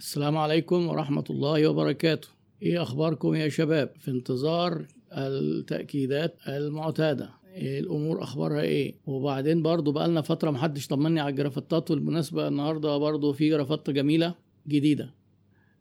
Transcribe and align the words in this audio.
السلام 0.00 0.36
عليكم 0.36 0.88
ورحمة 0.88 1.24
الله 1.30 1.68
وبركاته. 1.68 2.28
إيه 2.62 2.82
أخباركم 2.82 3.34
يا 3.34 3.48
شباب؟ 3.48 3.90
في 4.00 4.10
انتظار 4.10 4.86
التأكيدات 5.12 6.36
المعتادة. 6.48 7.30
إيه 7.54 7.80
الأمور 7.80 8.22
أخبارها 8.22 8.60
إيه؟ 8.60 8.94
وبعدين 9.06 9.62
برضو 9.62 9.92
بقالنا 9.92 10.20
فترة 10.20 10.50
محدش 10.50 10.86
طمني 10.86 11.20
على 11.20 11.30
الجرافتات 11.30 11.90
والمناسبة 11.90 12.48
النهاردة 12.48 12.96
برضو 12.98 13.32
في 13.32 13.50
جرافطة 13.50 13.92
جميلة 13.92 14.34
جديدة. 14.68 15.14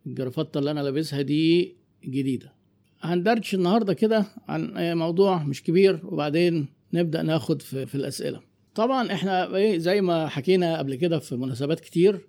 الجرافتة 0.08 0.58
اللي 0.58 0.72
أنا 0.72 0.80
لابسها 0.80 1.22
دي 1.22 1.76
جديدة. 2.06 2.54
هندردش 3.02 3.56
النهاردة 3.56 3.94
كده 3.94 4.26
عن 4.48 4.74
موضوع 4.98 5.44
مش 5.44 5.64
كبير 5.64 6.00
وبعدين 6.04 6.68
نبدأ 6.94 7.22
ناخد 7.22 7.62
في, 7.62 7.86
في 7.86 7.96
الأسئلة. 7.96 8.42
طبعا 8.76 9.14
إحنا 9.14 9.56
إيه 9.56 9.78
زي 9.78 10.02
ما 10.02 10.28
حكينا 10.28 10.78
قبل 10.78 10.96
كده 10.96 11.20
في 11.20 11.36
مناسبات 11.36 11.80
كتير 11.80 12.22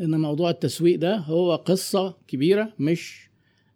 إن 0.00 0.20
موضوع 0.20 0.50
التسويق 0.50 0.98
ده 0.98 1.16
هو 1.16 1.54
قصة 1.56 2.16
كبيرة 2.28 2.72
مش 2.78 3.28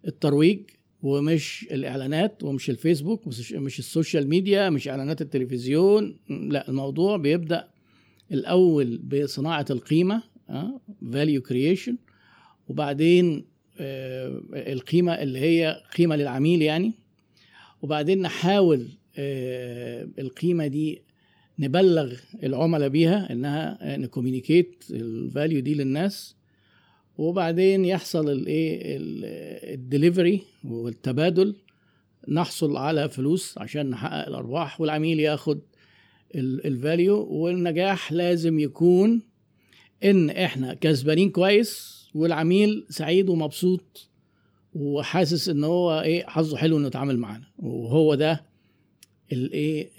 الترويج 0.06 0.60
ومش 1.02 1.66
الإعلانات 1.70 2.44
ومش 2.44 2.70
الفيسبوك 2.70 3.26
مش, 3.26 3.52
مش 3.52 3.78
ال 3.78 3.86
social 3.86 4.28
media 4.28 4.70
مش 4.70 4.88
إعلانات 4.88 5.22
التلفزيون 5.22 6.16
لا 6.28 6.68
الموضوع 6.68 7.16
بيبدأ 7.16 7.68
الأول 8.32 8.98
بصناعة 8.98 9.66
القيمة 9.70 10.22
value 11.12 11.42
creation 11.42 11.96
وبعدين 12.68 13.44
آه، 13.80 14.42
القيمة 14.54 15.12
اللي 15.12 15.38
هي 15.38 15.82
قيمة 15.96 16.16
للعميل 16.16 16.62
يعني 16.62 16.92
وبعدين 17.82 18.22
نحاول 18.22 18.88
آه، 19.18 20.08
القيمة 20.18 20.66
دي 20.66 21.02
نبلغ 21.58 22.12
العملاء 22.42 22.88
بيها 22.88 23.32
إنها 23.32 23.96
ن 23.96 24.04
communicate 24.04 24.84
ال 24.90 25.02
value 25.02 25.60
دي 25.60 25.74
للناس 25.74 26.34
وبعدين 27.18 27.84
يحصل 27.84 28.30
الايه 28.30 28.80
الدليفري 29.74 30.42
والتبادل. 30.64 31.54
نحصل 32.28 32.76
على 32.76 33.08
فلوس 33.08 33.58
عشان 33.58 33.90
نحقق 33.90 34.26
الأرباح 34.26 34.80
والعميل 34.80 35.20
ياخد 35.20 35.60
ال 36.34 36.49
value 36.49 37.22
والنجاح 37.24 38.12
لازم 38.12 38.58
يكون 38.58 39.22
إن 40.04 40.30
إحنا 40.30 40.74
كسبانين 40.74 41.30
كويس 41.30 42.02
والعميل 42.14 42.86
سعيد 42.88 43.28
ومبسوط 43.28 44.08
وحاسس 44.74 45.48
إن 45.48 45.64
هو 45.64 46.00
إيه 46.00 46.24
حظه 46.26 46.56
حلو 46.56 46.78
إنه 46.78 46.86
يتعامل 46.86 47.18
معانا. 47.18 47.44
وهو 47.58 48.14
ده 48.14 48.44
الايه 49.32 49.90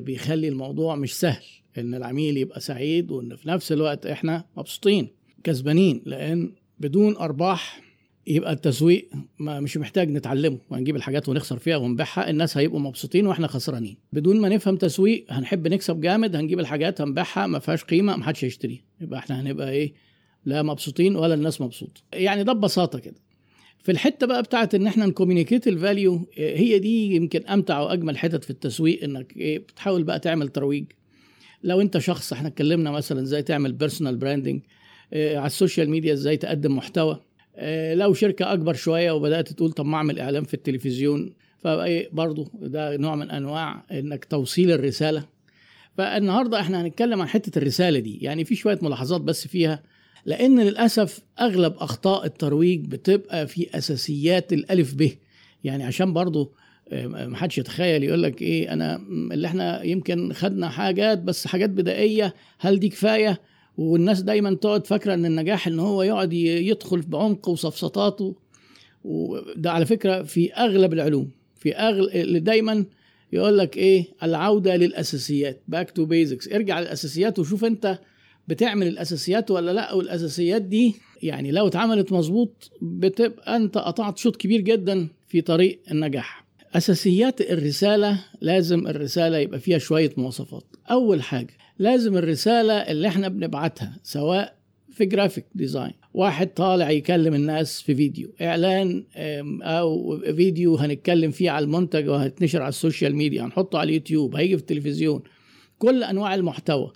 بيخلي 0.00 0.48
الموضوع 0.48 0.96
مش 0.96 1.14
سهل. 1.14 1.42
إن 1.78 1.94
العميل 1.94 2.36
يبقى 2.36 2.60
سعيد 2.60 3.10
وإن 3.10 3.36
في 3.36 3.48
نفس 3.48 3.72
الوقت 3.72 4.06
إحنا 4.06 4.44
مبسوطين 4.56 5.08
كسبانين. 5.44 6.02
لأن 6.06 6.52
بدون 6.78 7.16
أرباح 7.16 7.80
يبقى 8.26 8.52
التسويق 8.52 9.08
ما 9.38 9.60
مش 9.60 9.76
محتاج 9.76 10.10
نتعلمه. 10.10 10.58
وهنجيب 10.70 10.96
الحاجات 10.96 11.28
ونخسر 11.28 11.58
فيها 11.58 11.76
ونبيعها 11.76 12.30
الناس 12.30 12.56
هيبقوا 12.56 12.80
مبسوطين 12.80 13.26
وإحنا 13.26 13.46
خسرانين. 13.46 13.96
بدون 14.12 14.40
ما 14.40 14.48
نفهم 14.48 14.76
تسويق 14.76 15.26
هنحب 15.28 15.68
نكسب 15.68 16.00
جامد 16.00 16.36
هنجيب 16.36 16.60
الحاجات 16.60 17.00
هنبيعها 17.00 17.46
ما 17.46 17.58
فيهاش 17.58 17.84
قيمة 17.84 18.16
ما 18.16 18.24
حدش 18.24 18.44
هيشتريها. 18.44 18.82
يبقى 19.00 19.18
إحنا 19.18 19.40
هنبقى 19.40 19.70
إيه 19.70 19.92
لا 20.44 20.62
مبسوطين 20.62 21.16
ولا 21.16 21.34
الناس 21.34 21.60
مبسوطة. 21.60 22.00
يعني 22.12 22.44
ده 22.44 22.52
ببساطة 22.52 22.98
كده. 22.98 23.23
في 23.84 23.92
الحتة 23.92 24.26
بقى 24.26 24.42
بتاعت 24.42 24.74
إن 24.74 24.86
إحنا 24.86 25.06
ن 25.06 25.11
communicate 25.11 25.68
ال 25.68 25.78
value 25.78 26.28
هي 26.36 26.78
دي 26.78 27.14
يمكن 27.14 27.46
أمتع 27.46 27.80
وأجمل 27.80 28.18
حتت 28.18 28.44
في 28.44 28.50
التسويق 28.50 29.04
إنك 29.04 29.36
إيه 29.36 29.58
بتحاول 29.58 30.02
بقى 30.04 30.20
تعمل 30.20 30.48
ترويج. 30.48 30.84
لو 31.62 31.80
أنت 31.80 31.98
شخص 31.98 32.32
إحنا 32.32 32.48
اتكلمنا 32.48 32.90
مثلا 32.90 33.22
إزاي 33.22 33.42
تعمل 33.42 33.72
personal 33.72 34.16
branding 34.16 34.60
آه 35.12 35.36
على 35.36 35.46
ال 35.46 35.52
social 35.52 35.90
media 35.90 36.12
إزاي 36.12 36.36
تقدم 36.36 36.76
محتوى. 36.76 37.20
آه 37.56 37.94
لو 37.94 38.14
شركة 38.14 38.52
أكبر 38.52 38.74
شوية 38.74 39.12
وبدأت 39.12 39.52
تقول 39.52 39.72
طب 39.72 39.86
ما 39.86 39.96
أعمل 39.96 40.18
إعلان 40.20 40.44
في 40.44 40.54
التلفزيون 40.54 41.32
فايه 41.58 42.08
برضه 42.12 42.50
ده 42.54 42.96
نوع 42.96 43.14
من 43.14 43.30
أنواع 43.30 43.84
إنك 43.92 44.24
توصيل 44.24 44.70
الرسالة. 44.72 45.24
فالنهاردة 45.98 46.60
إحنا 46.60 46.82
هنتكلم 46.82 47.20
عن 47.20 47.28
حتة 47.28 47.58
الرسالة 47.58 47.98
دي 47.98 48.18
يعني 48.22 48.44
في 48.44 48.54
شوية 48.54 48.78
ملاحظات 48.82 49.20
بس 49.20 49.48
فيها. 49.48 49.82
لأن 50.26 50.60
للأسف 50.60 51.20
أغلب 51.40 51.74
أخطاء 51.78 52.26
الترويج 52.26 52.86
بتبقى 52.86 53.46
في 53.46 53.78
أساسيات 53.78 54.52
الألف 54.52 54.94
ب. 54.94 55.10
يعني 55.64 55.84
عشان 55.84 56.12
برضو 56.12 56.52
ما 56.92 57.36
حدش 57.36 57.58
يتخيل 57.58 58.04
يقول 58.04 58.22
لك 58.22 58.42
إيه 58.42 58.72
أنا 58.72 58.96
اللي 59.32 59.46
إحنا 59.46 59.82
يمكن 59.82 60.32
خدنا 60.32 60.68
حاجات 60.68 61.18
بس 61.18 61.46
حاجات 61.46 61.70
بدائية 61.70 62.34
هل 62.58 62.78
دي 62.80 62.88
كفاية؟ 62.88 63.40
والناس 63.78 64.22
دايما 64.22 64.54
تقعد 64.54 64.86
فاكرة 64.86 65.14
إن 65.14 65.26
النجاح 65.26 65.66
إن 65.68 65.78
هو 65.78 66.02
يقعد 66.02 66.32
يدخل 66.32 67.00
بعمق 67.00 67.48
و 67.48 67.54
sophisticated. 67.54 68.34
وده 69.04 69.72
على 69.72 69.86
فكرة 69.86 70.22
في 70.22 70.52
أغلب 70.52 70.92
العلوم 70.92 71.30
في 71.56 71.74
اغلب 71.76 72.44
دايما 72.44 72.84
يقول 73.32 73.58
لك 73.58 73.76
إيه 73.76 74.04
العودة 74.22 74.76
للأساسيات 74.76 75.62
back 75.68 75.90
to 75.90 76.04
basics 76.04 76.48
ارجع 76.48 76.80
للأساسيات 76.80 77.38
وشوف 77.38 77.64
أنت 77.64 77.98
بتعمل 78.48 78.86
الأساسيات 78.86 79.50
ولا 79.50 79.70
لأ؟ 79.70 79.92
والأساسيات 79.92 80.62
دي 80.62 80.94
يعني 81.22 81.50
لو 81.50 81.66
اتعملت 81.66 82.12
مظبوط 82.12 82.70
بتبقى 82.82 83.56
أنت 83.56 83.78
قطعت 83.78 84.18
شوط 84.18 84.36
كبير 84.36 84.60
جدا 84.60 85.08
في 85.28 85.40
طريق 85.40 85.80
النجاح. 85.90 86.44
أساسيات 86.74 87.40
الرسالة 87.40 88.24
لازم 88.40 88.86
الرسالة 88.86 89.38
يبقى 89.38 89.60
فيها 89.60 89.78
شوية 89.78 90.12
مواصفات. 90.16 90.64
أول 90.90 91.22
حاجة 91.22 91.54
لازم 91.78 92.16
الرسالة 92.16 92.72
اللي 92.74 93.08
إحنا 93.08 93.28
بنبعتها 93.28 93.96
سواء 94.02 94.54
في 94.92 95.04
graphic 95.06 95.44
design 95.54 95.92
واحد 96.14 96.46
طالع 96.54 96.90
يكلم 96.90 97.34
الناس 97.34 97.80
في 97.82 97.94
فيديو 97.94 98.28
إعلان 98.42 99.04
أو 99.62 100.18
فيديو 100.36 100.76
هنتكلم 100.76 101.30
فيه 101.30 101.50
على 101.50 101.64
المنتج 101.64 102.08
وهتنشر 102.08 102.60
على 102.62 102.68
ال 102.68 102.75
social 102.75 103.16
media 103.16 103.42
هنحطه 103.44 103.78
على 103.78 103.88
اليوتيوب 103.88 104.36
هيجي 104.36 104.56
في 104.56 104.60
التلفزيون 104.60 105.22
كل 105.78 106.02
أنواع 106.04 106.34
المحتوى. 106.34 106.92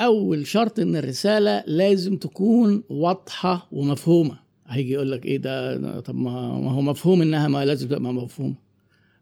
أول 0.00 0.46
شرط 0.46 0.78
إن 0.78 0.96
الرسالة 0.96 1.64
لازم 1.66 2.16
تكون 2.16 2.82
واضحة 2.88 3.68
ومفهومة. 3.72 4.38
هيجي 4.66 4.92
يقول 4.92 5.12
لك 5.12 5.26
إيه 5.26 5.36
ده؟ 5.38 6.00
طب 6.00 6.14
ما 6.14 6.30
هو 6.70 6.80
مفهوم 6.80 7.22
إنها 7.22 7.48
ما 7.48 7.64
لازم 7.64 7.88
تبقى 7.88 8.00
مفهومة. 8.00 8.54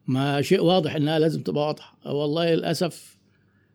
ما 0.07 0.43
شيء 0.43 0.63
واضح 0.63 0.97
إنها 0.97 1.19
لازم 1.19 1.43
تبقى 1.43 1.67
واضحة. 1.67 1.99
والله 2.07 2.55
للأسف 2.55 3.19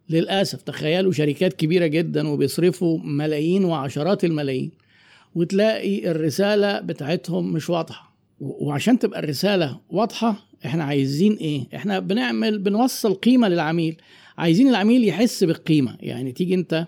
للأسف 0.10 0.62
تخيلوا 0.62 1.12
شركات 1.12 1.54
كبيرة 1.54 1.86
جدا 1.88 2.28
وبيصرفوا 2.28 3.00
ملايين 3.04 3.66
وعشرات 3.66 4.24
الملايين 4.24 4.72
وتلاقي 5.36 6.12
الرسالة 6.12 6.80
بتاعتهم 6.80 7.54
مش 7.54 7.70
واضحة. 7.70 8.14
وعشان 8.40 9.00
تبقى 9.00 9.20
الرسالة 9.20 9.80
واضحة 9.90 10.46
إحنا 10.66 10.84
عايزين 10.84 11.34
إيه؟ 11.34 11.64
إحنا 11.76 12.00
بنعمل 12.00 12.60
بنوصل 12.60 13.14
قيمة 13.14 13.48
للعميل. 13.48 13.98
عايزين 14.38 14.68
العميل 14.68 15.08
يحس 15.08 15.44
بالقيمة. 15.44 15.98
يعني 16.00 16.32
تيجي 16.32 16.56
أنت 16.56 16.88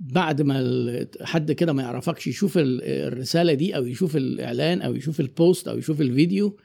بعد 0.00 0.42
ما 0.42 1.06
حد 1.22 1.52
كده 1.52 1.72
ما 1.72 1.82
يعرفكش 1.82 2.26
يشوف 2.26 2.52
الرسالة 2.62 3.54
دي 3.54 3.76
أو 3.76 3.86
يشوف 3.86 4.16
الإعلان 4.16 4.82
أو 4.82 4.94
يشوف 4.94 5.20
ال 5.20 5.30
post 5.30 5.68
أو 5.68 5.78
يشوف 5.78 6.00
الفيديو 6.00 6.56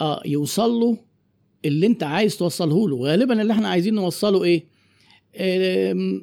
آه 0.00 0.22
يوصل 0.26 0.70
له 0.70 0.98
اللي 1.64 1.86
أنت 1.86 2.02
عايز 2.02 2.36
توصله 2.36 2.88
له. 2.88 2.96
غالبا 2.96 3.42
اللي 3.42 3.52
إحنا 3.52 3.68
عايزين 3.68 3.94
نوصله 3.94 4.44
إيه؟ 4.44 4.64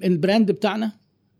ال 0.03 0.11
brand 0.11 0.51
بتاعنا 0.51 0.91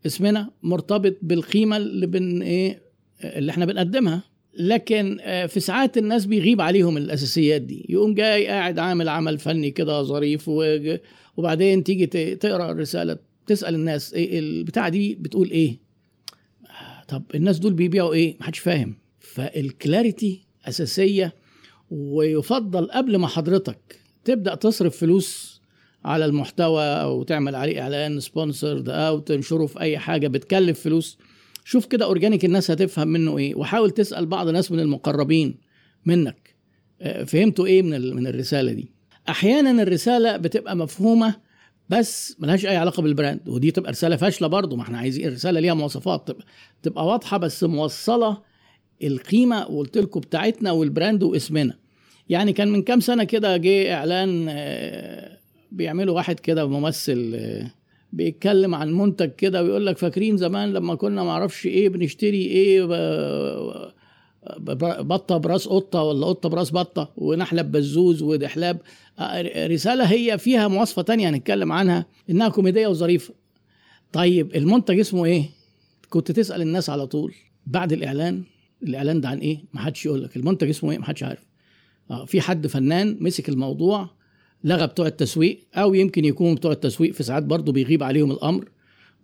اسمنا 0.06 0.50
مرتبط 0.62 1.16
بالقيمة 1.22 1.76
اللي 1.76 2.06
بن 2.06 2.42
إيه؟ 2.42 2.82
اللي 3.24 3.50
إحنا 3.50 3.64
بنقدمها. 3.64 4.22
لكن 4.58 5.18
في 5.48 5.60
ساعات 5.60 5.98
الناس 5.98 6.26
بيغيب 6.26 6.60
عليهم 6.60 6.96
الأساسيات 6.96 7.62
دي. 7.62 7.86
يقوم 7.88 8.14
جاي 8.14 8.46
قاعد 8.46 8.78
عامل 8.78 9.08
عمل 9.08 9.38
فني 9.38 9.70
كده 9.70 10.02
ظريف 10.02 10.50
وبعدين 11.36 11.84
تيجي 11.84 12.06
تقرأ 12.36 12.70
الرسالة 12.72 13.18
تسأل 13.46 13.74
الناس 13.74 14.14
إيه 14.14 14.38
البتاعة 14.38 14.88
دي 14.88 15.14
بتقول 15.14 15.50
إيه؟ 15.50 15.78
طب 17.08 17.22
الناس 17.34 17.58
دول 17.58 17.72
بيبيعوا 17.72 18.14
إيه؟ 18.14 18.36
محدش 18.40 18.58
فاهم. 18.58 18.98
فال 19.20 19.48
clarity 19.48 20.46
أساسية 20.64 21.34
ويفضل 21.90 22.86
قبل 22.90 23.16
ما 23.16 23.26
حضرتك 23.26 24.00
تبدأ 24.24 24.54
تصرف 24.54 24.96
فلوس 24.96 25.60
على 26.04 26.24
المحتوى 26.24 26.82
أو 26.84 27.22
تعمل 27.22 27.54
عليه 27.54 27.80
إعلان 27.80 28.20
sponsored 28.20 28.88
أو 28.88 29.18
تنشره 29.18 29.66
في 29.66 29.80
أي 29.80 29.98
حاجة 29.98 30.28
بتكلف 30.28 30.80
فلوس. 30.80 31.18
شوف 31.64 31.86
كده 31.86 32.04
organic 32.04 32.44
الناس 32.44 32.70
هتفهم 32.70 33.08
منه 33.08 33.38
إيه. 33.38 33.54
وحاول 33.54 33.90
تسأل 33.90 34.26
بعض 34.26 34.48
الناس 34.48 34.72
من 34.72 34.80
المقربين 34.80 35.54
منك. 36.04 36.56
فهمتوا 37.26 37.66
إيه 37.66 37.82
من 37.82 38.14
من 38.16 38.26
الرسالة 38.26 38.72
دي؟ 38.72 38.92
أحيانا 39.28 39.82
الرسالة 39.82 40.36
بتبقى 40.36 40.76
مفهومة 40.76 41.34
بس 41.88 42.36
ملهاش 42.38 42.66
أي 42.66 42.76
علاقة 42.76 43.02
بال 43.02 43.15
brand 43.15 43.48
ودي 43.48 43.70
تبقى 43.70 43.90
رسالة 43.92 44.16
فاشلة 44.16 44.48
برضه 44.48 44.76
ما 44.76 44.82
إحنا 44.82 44.98
عايزين 44.98 45.28
الرسالة 45.28 45.60
ليها 45.60 45.74
مواصفات 45.74 46.28
تبقى, 46.28 46.44
تبقى 46.82 47.06
واضحة 47.06 47.36
بس 47.36 47.64
موصلة 47.64 48.38
القيمة 49.02 49.66
وقلت 49.66 49.98
لكم 49.98 50.20
بتاعتنا 50.20 50.70
وال 50.72 50.86
brand 50.86 51.22
واسمنا. 51.22 51.74
يعني 52.28 52.52
كان 52.52 52.68
من 52.68 52.82
كام 52.82 53.00
سنة 53.00 53.24
كده 53.24 53.56
جه 53.56 53.94
إعلان 53.94 54.46
بيعملوا 55.72 56.14
واحد 56.16 56.40
كده 56.40 56.66
ممثل 56.68 57.40
بيتكلم 58.12 58.74
عن 58.74 58.92
منتج 58.92 59.30
كده 59.30 59.62
ويقول 59.62 59.86
لك 59.86 59.98
فاكرين 59.98 60.36
زمان 60.36 60.72
لما 60.72 60.94
كنا 60.94 61.22
معرفش 61.22 61.66
إيه 61.66 61.88
بنشتري 61.88 62.42
إيه 62.46 62.82
بطة 64.58 65.36
براس 65.36 65.68
قطة 65.68 66.02
ولا 66.02 66.26
قطة 66.26 66.48
براس 66.48 66.72
بطة 66.72 67.12
ونحلب 67.16 67.72
بزوز 67.72 68.22
ودحلاب 68.22 68.80
رسالة 69.56 70.04
هي 70.04 70.38
فيها 70.38 70.68
مواصفة 70.68 71.02
تانية 71.02 71.28
هنتكلم 71.28 71.72
عنها 71.72 72.06
إنها 72.30 72.48
كوميدية 72.48 72.86
وظريفة. 72.86 73.34
طيب 74.12 74.56
المنتج 74.56 74.98
اسمه 74.98 75.24
إيه؟ 75.24 75.44
كنت 76.10 76.32
تسأل 76.32 76.62
الناس 76.62 76.90
على 76.90 77.06
طول 77.06 77.34
بعد 77.66 77.92
الإعلان. 77.92 78.42
الإعلان 78.82 79.20
ده 79.20 79.28
عن 79.28 79.38
إيه؟ 79.38 79.58
ما 79.74 79.80
حدش 79.80 80.06
يقول 80.06 80.22
لك. 80.22 80.36
المنتج 80.36 80.68
اسمه 80.68 80.90
إيه؟ 80.90 80.98
ما 80.98 81.04
حدش 81.04 81.22
عارف. 81.22 81.46
آه 82.10 82.24
في 82.24 82.40
حد 82.40 82.66
فنان 82.66 83.16
مسك 83.20 83.48
الموضوع 83.48 84.10
لغى 84.64 84.86
بتوع 84.86 85.06
التسويق 85.06 85.60
أو 85.74 85.94
يمكن 85.94 86.24
يكون 86.24 86.54
بتوع 86.54 86.72
التسويق 86.72 87.12
في 87.12 87.22
ساعات 87.22 87.42
برضه 87.42 87.72
بيغيب 87.72 88.02
عليهم 88.02 88.30
الأمر. 88.30 88.68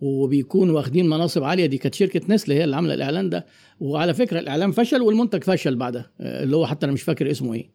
وبيكونوا 0.03 0.77
واخدين 0.77 1.09
مناصب 1.09 1.45
عالية. 1.45 1.67
دي 1.67 1.79
كانت 1.79 1.95
شركة 1.95 2.21
نسل 2.29 2.53
هي 2.53 2.65
اللي 2.65 2.77
عاملة 2.77 2.95
الإعلان 2.95 3.31
ده. 3.31 3.47
وعلى 3.81 4.15
فكرة 4.15 4.39
الإعلان 4.39 4.73
فشل 4.73 5.03
والمنتج 5.03 5.45
فشل 5.45 5.77
بعدها 5.77 6.11
اللي 6.21 6.57
هو 6.57 6.67
حتى 6.67 6.87
أنا 6.87 6.93
مش 6.93 7.03
فاكر 7.03 7.31
اسمه 7.31 7.55
إيه. 7.55 7.71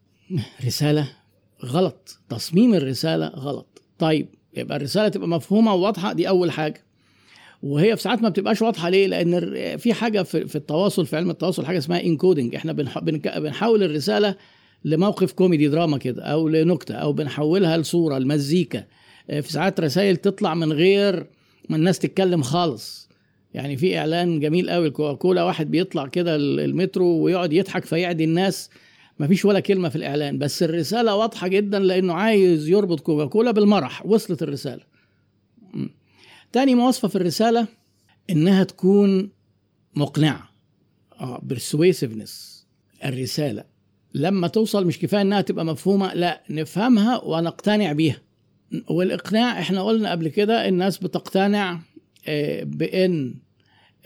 رسالة 0.65 1.09
غلط 1.65 2.19
تصميم 2.29 2.73
الرسالة 2.73 3.27
غلط. 3.27 3.81
طيب 3.99 4.27
يبقى 4.57 4.77
الرسالة 4.77 5.07
تبقى 5.07 5.27
مفهومة 5.27 5.73
وواضحة 5.73 6.13
دي 6.13 6.29
أول 6.29 6.51
حاجة. 6.51 6.83
وهي 7.63 7.95
في 7.95 8.01
ساعات 8.01 8.21
ما 8.21 8.29
بتبقاش 8.29 8.61
واضحة 8.61 8.89
ليه؟ 8.89 9.07
لأن 9.07 9.77
في 9.77 9.93
حاجة 9.93 10.23
في, 10.23 10.55
التواصل 10.55 11.05
في 11.05 11.15
علم 11.15 11.29
التواصل 11.29 11.65
حاجة 11.65 11.77
اسمها 11.77 12.03
encoding 12.03 12.55
إحنا 12.55 12.73
بنحول 13.37 13.83
الرسالة 13.83 14.35
لموقف 14.85 15.31
كوميدي 15.31 15.67
دراما 15.67 15.97
كده 15.97 16.23
أو 16.23 16.47
لنكتة 16.49 16.95
أو 16.95 17.13
بنحولها 17.13 17.77
لصورة 17.77 18.17
لمزيكا. 18.17 18.83
في 19.27 19.51
ساعات 19.53 19.79
رسائل 19.79 20.17
تطلع 20.17 20.55
من 20.55 20.73
غير 20.73 21.27
ما 21.69 21.75
الناس 21.75 21.99
تتكلم 21.99 22.41
خالص. 22.41 23.09
يعني 23.53 23.77
في 23.77 23.97
إعلان 23.97 24.39
جميل 24.39 24.69
قوي 24.69 24.87
الكوكاكولا 24.87 25.43
واحد 25.43 25.71
بيطلع 25.71 26.07
كده 26.07 26.35
المترو 26.35 27.05
ويقعد 27.07 27.53
يضحك 27.53 27.85
فيعدي 27.85 28.23
الناس. 28.23 28.69
ما 29.19 29.27
فيش 29.27 29.45
ولا 29.45 29.59
كلمة 29.59 29.89
في 29.89 29.95
الإعلان 29.95 30.37
بس 30.37 30.63
الرسالة 30.63 31.15
واضحة 31.15 31.47
جدا 31.47 31.79
لأنه 31.79 32.13
عايز 32.13 32.69
يربط 32.69 32.99
كوكاكولا 32.99 33.51
بالمرح 33.51 34.05
وصلت 34.05 34.43
الرسالة. 34.43 34.83
تاني 36.51 36.75
مواصفة 36.75 37.07
في 37.07 37.15
الرسالة 37.15 37.67
إنها 38.29 38.63
تكون 38.63 39.29
مقنعة. 39.95 40.49
آه 41.19 41.39
برسويسفنس 41.43 42.65
الرسالة 43.05 43.63
لما 44.13 44.47
توصل 44.47 44.87
مش 44.87 44.99
كفاية 44.99 45.21
إنها 45.21 45.41
تبقى 45.41 45.65
مفهومة 45.65 46.13
لا 46.13 46.43
نفهمها 46.49 47.23
ونقتنع 47.23 47.91
بيها. 47.91 48.21
والإقناع 48.89 49.59
إحنا 49.59 49.83
قلنا 49.83 50.11
قبل 50.11 50.27
كده 50.27 50.67
الناس 50.67 50.97
بتقتنع 50.97 51.79
بإن 52.63 53.35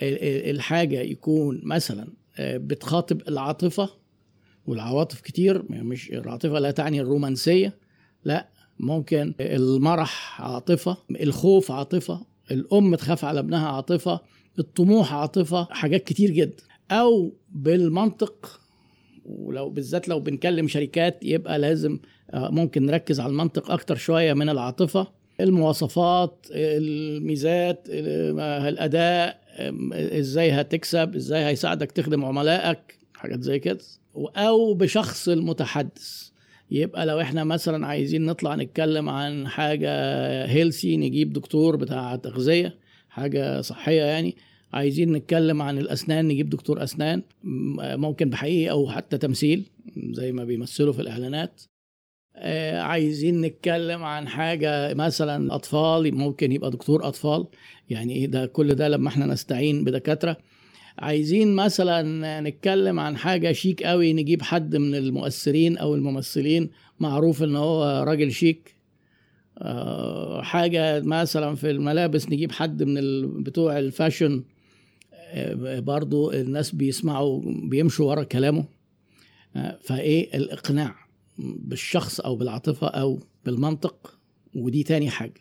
الحاجة 0.01 0.99
يكون 1.01 1.61
مثلا 1.63 2.07
بتخاطب 2.39 3.21
العاطفة 3.27 3.89
والعواطف 4.65 5.21
كتير 5.21 5.63
مش 5.69 6.11
العاطفة 6.11 6.59
لا 6.59 6.71
تعني 6.71 7.01
الرومانسية 7.01 7.77
لا 8.25 8.49
ممكن 8.79 9.33
المرح 9.39 10.41
عاطفة 10.41 10.97
الخوف 11.11 11.71
عاطفة 11.71 12.25
الأم 12.51 12.95
تخاف 12.95 13.25
على 13.25 13.39
ابنها 13.39 13.67
عاطفة 13.67 14.19
الطموح 14.59 15.13
عاطفة 15.13 15.63
حاجات 15.71 16.03
كتير 16.03 16.31
جدا. 16.31 16.63
أو 16.91 17.33
بالمنطق 17.51 18.60
ولو 19.31 19.69
بالذات 19.69 20.07
لو 20.07 20.19
بنكلم 20.19 20.67
شركات 20.67 21.19
يبقى 21.23 21.59
لازم 21.59 21.99
ممكن 22.33 22.85
نركز 22.85 23.19
على 23.19 23.29
المنطق 23.31 23.71
أكتر 23.71 23.95
شوية 23.95 24.33
من 24.33 24.49
العاطفة. 24.49 25.07
المواصفات 25.41 26.47
الميزات 26.51 27.87
الأداء 27.89 29.41
إزاي 30.19 30.51
هتكسب 30.51 31.15
إزاي 31.15 31.45
هيساعدك 31.45 31.91
تخدم 31.91 32.25
عملائك 32.25 32.99
حاجات 33.13 33.41
زي 33.41 33.59
كده. 33.59 33.79
أو 34.15 34.73
بشخص 34.73 35.29
المتحدث. 35.29 36.29
يبقى 36.71 37.05
لو 37.05 37.21
إحنا 37.21 37.43
مثلا 37.43 37.87
عايزين 37.87 38.25
نطلع 38.25 38.55
نتكلم 38.55 39.09
عن 39.09 39.47
حاجة 39.47 39.89
هيلسي 40.45 40.97
نجيب 40.97 41.33
دكتور 41.33 41.75
بتاع 41.75 42.15
تغذية 42.15 42.75
حاجة 43.09 43.61
صحية 43.61 44.01
يعني 44.01 44.35
عايزين 44.73 45.11
نتكلم 45.11 45.61
عن 45.61 45.77
الأسنان 45.77 46.27
نجيب 46.27 46.49
دكتور 46.49 46.83
أسنان 46.83 47.21
ممكن 47.77 48.29
بحقيقي 48.29 48.71
أو 48.71 48.89
حتى 48.89 49.17
تمثيل 49.17 49.63
زي 50.11 50.31
ما 50.31 50.43
بيمثلوا 50.45 50.93
في 50.93 51.01
الإعلانات. 51.01 51.61
عايزين 52.75 53.41
نتكلم 53.41 54.03
عن 54.03 54.27
حاجة 54.27 54.93
مثلا 54.93 55.55
أطفال 55.55 56.15
ممكن 56.15 56.51
يبقى 56.51 56.71
دكتور 56.71 57.07
أطفال 57.07 57.47
يعني 57.89 58.15
إيه 58.15 58.25
ده؟ 58.27 58.45
كل 58.45 58.75
ده 58.75 58.87
لما 58.87 59.07
إحنا 59.09 59.25
نستعين 59.25 59.83
بدكاترة. 59.83 60.37
عايزين 60.99 61.55
مثلا 61.55 62.41
نتكلم 62.41 62.99
عن 62.99 63.17
حاجة 63.17 63.51
شيك 63.51 63.83
قوي 63.83 64.13
نجيب 64.13 64.41
حد 64.41 64.75
من 64.75 64.95
المؤثرين 64.95 65.77
أو 65.77 65.95
الممثلين 65.95 66.69
معروف 66.99 67.43
إن 67.43 67.55
هو 67.55 68.03
راجل 68.07 68.31
شيك. 68.31 68.75
حاجة 70.41 70.99
مثلا 70.99 71.55
في 71.55 71.71
الملابس 71.71 72.29
نجيب 72.29 72.51
حد 72.51 72.83
من 72.83 73.43
بتوع 73.43 73.79
الفاشن. 73.79 74.43
برضو 75.81 76.31
الناس 76.31 76.75
بيسمعوا 76.75 77.41
بيمشوا 77.45 78.09
ورا 78.09 78.23
كلامه. 78.23 78.65
فإيه 79.81 80.37
الإقناع 80.37 80.95
بالشخص 81.39 82.19
أو 82.19 82.35
بالعاطفة 82.35 82.87
أو 82.87 83.19
بالمنطق؟ 83.45 84.17
ودي 84.55 84.83
تاني 84.83 85.09
حاجة. 85.09 85.33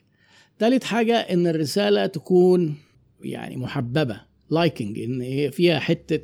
تالت 0.59 0.85
حاجة 0.85 1.15
إن 1.17 1.47
الرسالة 1.47 2.07
تكون 2.07 2.75
يعني 3.23 3.57
محببة 3.57 4.21
لايكنج 4.51 4.99
إن 4.99 5.21
هي 5.21 5.51
فيها 5.51 5.79
حتة 5.79 6.21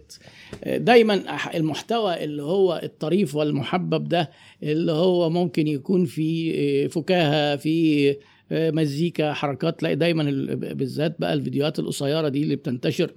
دايما 0.67 1.23
المحتوى 1.55 2.25
اللي 2.25 2.43
هو 2.43 2.81
الطريف 2.83 3.35
والمحبب 3.35 4.09
ده 4.09 4.31
اللي 4.63 4.93
هو 4.93 5.31
ممكن 5.31 5.67
يكون 5.67 6.05
في 6.05 6.89
فكاهة 6.89 7.57
في 7.57 8.17
مزيكا 8.53 9.33
حركات 9.33 9.81
تلاقي 9.81 9.97
دايما 9.97 10.25
بالذات 10.55 11.21
بقى 11.21 11.33
الفيديوهات 11.35 11.79
القصيرة 11.79 12.29
دي 12.29 12.43
اللي 12.43 12.57
بتنتشر. 12.57 13.13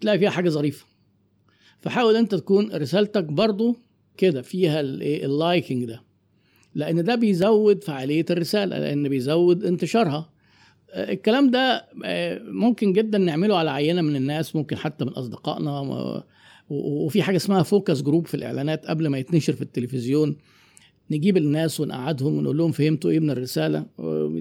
تلاقي 0.00 0.18
فيها 0.18 0.30
حاجة 0.30 0.48
ظريفة. 0.48 0.86
فحاول 1.80 2.16
أنت 2.16 2.34
تكون 2.34 2.74
رسالتك 2.74 3.24
برضو 3.24 3.76
كده 4.16 4.42
فيها 4.42 4.80
ال 4.80 4.95
liking 4.95 5.84
ده. 5.84 6.02
لأن 6.74 7.04
ده 7.04 7.14
بيزود 7.14 7.84
فعالية 7.84 8.24
الرسالة 8.30 8.78
لأن 8.78 9.08
بيزود 9.08 9.64
انتشارها. 9.64 10.30
الكلام 10.94 11.50
ده 11.50 11.88
ممكن 12.42 12.92
جدا 12.92 13.18
نعمله 13.18 13.56
على 13.56 13.70
عينة 13.70 14.02
من 14.02 14.16
الناس 14.16 14.56
ممكن 14.56 14.76
حتى 14.76 15.04
من 15.04 15.10
أصدقائنا. 15.10 16.22
وفي 16.68 17.22
حاجة 17.22 17.36
اسمها 17.36 17.62
focus 17.62 18.02
group 18.02 18.26
في 18.26 18.34
الإعلانات 18.34 18.86
قبل 18.86 19.08
ما 19.08 19.18
يتنشر 19.18 19.52
في 19.52 19.62
التلفزيون. 19.62 20.36
نجيب 21.10 21.36
الناس 21.36 21.80
ونقعدهم 21.80 22.38
ونقول 22.38 22.58
لهم 22.58 22.72
فهمتوا 22.72 23.10
إيه 23.10 23.20
من 23.20 23.30
الرسالة. 23.30 23.86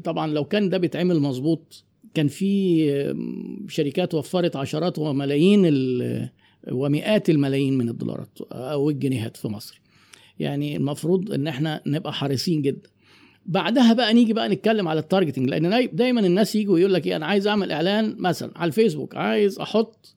طبعا 0.04 0.28
لو 0.28 0.46
كان 0.46 0.70
ده 0.70 0.78
بيتعمل 0.78 1.20
مظبوط 1.20 1.86
كان 2.14 2.28
في 2.28 3.16
شركات 3.68 4.14
وفرت 4.14 4.56
عشرات 4.56 5.00
وملايين 5.00 5.62
ومئات 6.72 7.30
الملايين 7.30 7.78
من 7.78 7.90
الدولارات 7.90 8.40
أو 8.52 8.90
الجنيهات 8.90 9.38
في 9.38 9.48
مصر. 9.48 9.82
يعني 10.40 10.78
المفروض 10.78 11.32
إن 11.32 11.48
إحنا 11.48 11.82
نبقى 11.88 12.14
حريصين 12.14 12.62
جدا. 12.62 12.90
بعدها 13.46 13.94
بقى 13.94 14.14
نيجي 14.14 14.34
بقى 14.34 14.50
نتكلم 14.50 14.88
على 14.88 15.00
ال 15.00 15.05
targeting 15.05 15.50
لأن 15.50 15.90
دايما 15.94 16.20
الناس 16.22 16.56
يجوا 16.56 16.80
يقول 16.80 16.94
لك 16.94 17.08
إيه 17.08 17.16
أنا 17.16 17.26
عايز 17.26 17.48
أعمل 17.48 17.72
إعلان 17.72 18.16
مثلا 18.20 18.52
على 18.56 18.68
الفيسبوك 18.68 19.16
عايز 19.16 19.60
أحط 19.60 20.16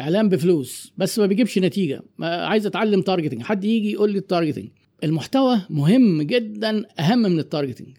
إعلان 0.00 0.28
بفلوس 0.28 0.92
بس 0.96 1.18
ما 1.18 1.26
بيجيبش 1.26 1.58
نتيجة 1.58 2.02
عايز 2.20 2.66
أتعلم 2.66 3.02
targeting. 3.02 3.42
حد 3.42 3.64
يجي 3.64 3.92
يقول 3.92 4.12
لي 4.12 4.18
ال 4.18 4.23
targeting. 4.23 4.68
المحتوى 5.04 5.60
مهم 5.70 6.22
جدا 6.22 6.84
أهم 7.00 7.18
من 7.18 7.38
ال 7.38 7.43
targeting. 7.43 7.96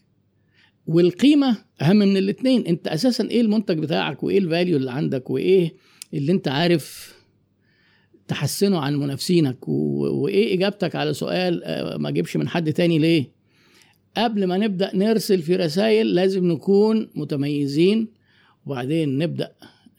والقيمة 0.87 1.57
أهم 1.81 1.95
من 1.95 2.17
الاثنين 2.17 2.67
أنت 2.67 2.87
أساسا 2.87 3.27
إيه 3.29 3.41
المنتج 3.41 3.79
بتاعك 3.79 4.23
وإيه 4.23 4.37
ال 4.39 4.45
value 4.45 4.77
اللي 4.77 4.91
عندك 4.91 5.29
وإيه 5.29 5.73
اللي 6.13 6.31
أنت 6.31 6.47
عارف 6.47 7.15
تحسنه 8.27 8.79
عن 8.79 8.95
منافسينك؟ 8.95 9.67
وإيه 9.67 10.55
إجابتك 10.55 10.95
على 10.95 11.13
سؤال 11.13 11.61
ما 11.99 12.09
أجيبش 12.09 12.37
من 12.37 12.47
حد 12.47 12.73
تاني 12.73 12.99
ليه؟ 12.99 13.31
قبل 14.17 14.43
ما 14.45 14.57
نبدأ 14.57 14.91
نرسل 14.95 15.41
في 15.41 15.55
رسائل 15.55 16.13
لازم 16.15 16.51
نكون 16.51 17.09
متميزين 17.15 18.07
وبعدين 18.65 19.17
نبدأ 19.17 19.51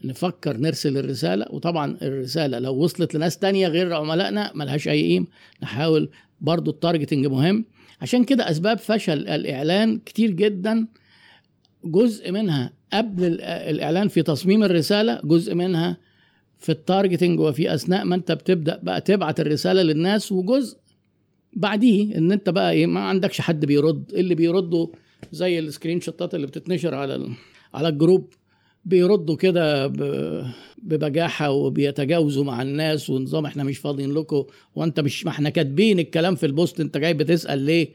نفكر 0.05 0.57
نرسل 0.57 0.99
الرسالة. 0.99 1.47
وطبعا 1.51 1.97
الرسالة 2.03 2.59
لو 2.59 2.75
وصلت 2.75 3.15
لناس 3.15 3.39
تانية 3.39 3.69
غير 3.69 3.95
عملائنا 3.95 4.53
ملهاش 4.55 4.89
أي 4.89 5.03
قيمة. 5.03 5.27
نحاول 5.63 6.11
برضو 6.41 6.71
ال 6.71 6.76
targeting 6.76 7.27
مهم. 7.27 7.65
عشان 8.03 8.25
كده 8.25 8.51
أسباب 8.51 8.79
فشل 8.79 9.29
الإعلان 9.29 9.99
كتير 9.99 10.31
جدا. 10.31 10.87
جزء 11.85 12.31
منها 12.33 12.73
قبل 12.93 13.25
الإعلان 13.43 14.09
في 14.09 14.23
تصميم 14.23 14.65
الرسالة 14.65 15.21
جزء 15.25 15.55
منها 15.55 15.97
في 16.59 16.73
ال 16.73 16.79
targeting 16.79 17.41
وفي 17.41 17.75
أثناء 17.75 18.05
ما 18.05 18.15
أنت 18.15 18.33
بتبدأ 18.33 18.81
بقى 18.83 19.01
تبعت 19.01 19.41
الرسالة 19.41 19.83
للناس 19.83 20.33
وجزء 20.33 20.79
بعديه 21.53 22.19
إن 22.19 22.33
أنت 22.33 22.51
بقى 22.51 22.73
إيه 22.73 22.87
ما 22.87 23.01
عندكش 23.01 23.41
حد 23.41 23.65
بيرد. 23.65 24.13
اللي 24.15 24.35
بيردوا 24.35 24.87
زي 25.33 25.59
ال 25.59 25.62
screenshot 25.62 26.01
ات 26.01 26.35
اللي 26.35 26.47
بتتنشر 26.47 26.95
على 26.95 27.29
على 27.75 27.89
ال 27.89 27.95
group. 27.95 28.33
بيردوا 28.85 29.37
كده 29.37 29.87
ببجاحة 30.83 31.51
وبيتجاوزوا 31.51 32.45
مع 32.45 32.63
الناس 32.63 33.11
ونظام 33.11 33.47
إحنا 33.47 33.65
مش 33.65 33.79
فاضيين 33.79 34.15
لكم 34.15 34.45
وانت 34.75 35.01
مش 35.01 35.25
ما 35.25 35.31
إحنا 35.31 35.51
كاتبين 35.51 35.99
الكلام 35.99 36.35
في 36.35 36.47
ال 36.47 36.53
post 36.53 36.81
انت 36.81 36.97
جاي 36.99 37.15
بتسأل 37.15 37.59
ليه؟ 37.59 37.89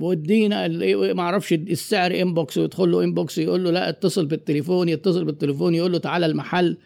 ودينا 0.00 0.66
إيه، 0.66 1.12
ما 1.12 1.22
أعرفش 1.22 1.52
السعر 1.52 2.20
inbox 2.22 2.58
ويدخل 2.58 2.90
له 2.90 3.04
inbox 3.04 3.38
يقول 3.38 3.64
له 3.64 3.70
لا 3.70 3.88
اتصل 3.88 4.26
بالتليفون 4.26 4.88
يتصل 4.88 5.24
بالتليفون 5.24 5.74
يقول 5.74 5.92
له 5.92 5.98
تعالى 5.98 6.26
المحل 6.26 6.76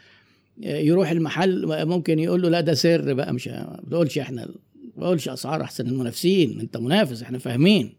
يروح 0.63 1.11
المحل 1.11 1.87
ممكن 1.87 2.19
يقول 2.19 2.43
له 2.43 2.49
لا 2.49 2.61
ده 2.61 2.75
سر 2.75 3.13
بقى 3.15 3.35
مش 3.35 3.49
ما 3.49 3.81
بتقولش 3.87 4.19
إحنا 4.19 4.47
ما 4.47 4.53
بقولش 4.97 5.29
أسعار 5.29 5.63
أحسن 5.63 5.87
المنافسين 5.87 6.61
انت 6.61 6.77
منافس 6.77 7.23
إحنا 7.23 7.39
فاهمين. 7.39 7.93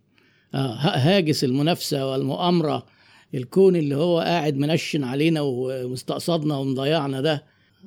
آه 0.53 0.57
ه- 0.73 0.97
هاجس 1.17 1.43
المنافسة 1.43 2.11
والمؤامرة 2.11 2.85
الكون 3.33 3.75
اللي 3.75 3.95
هو 3.95 4.19
قاعد 4.19 4.57
منشن 4.57 5.03
علينا 5.03 5.41
ومستقصدنا 5.41 6.57
ومضيعنا 6.57 7.21
ده 7.21 7.43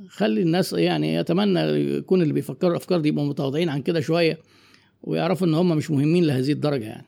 خلي 0.08 0.42
الناس 0.42 0.72
يعني 0.72 1.14
يتمنى 1.14 1.60
يكون 1.96 2.22
اللي 2.22 2.32
بيفكروا 2.32 2.70
الأفكار 2.70 3.00
دي 3.00 3.08
يبقوا 3.08 3.26
متواضعين 3.26 3.68
عن 3.68 3.82
كده 3.82 4.00
شوية 4.00 4.38
ويعرفوا 5.02 5.46
إن 5.46 5.54
هم 5.54 5.76
مش 5.76 5.90
مهمين 5.90 6.24
لهذه 6.24 6.52
الدرجة 6.52 6.84
يعني. 6.84 7.06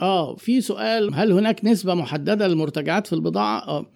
آه 0.00 0.34
في 0.36 0.60
سؤال 0.60 1.14
هل 1.14 1.32
هناك 1.32 1.64
نسبة 1.64 1.94
محددة 1.94 2.48
للمرتجعات 2.48 3.06
في 3.06 3.12
البضاعة؟ 3.12 3.58
آه. 3.68 3.86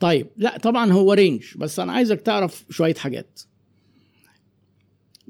طيب 0.00 0.26
لا 0.36 0.58
طبعا 0.58 0.92
هو 0.92 1.12
range 1.12 1.44
بس 1.56 1.80
أنا 1.80 1.92
عايزك 1.92 2.20
تعرف 2.20 2.64
شوية 2.70 2.94
حاجات. 2.94 3.40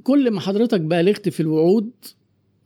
كل 0.03 0.31
ما 0.31 0.41
حضرتك 0.41 0.81
بالغت 0.81 1.29
في 1.29 1.41
الوعود 1.41 1.91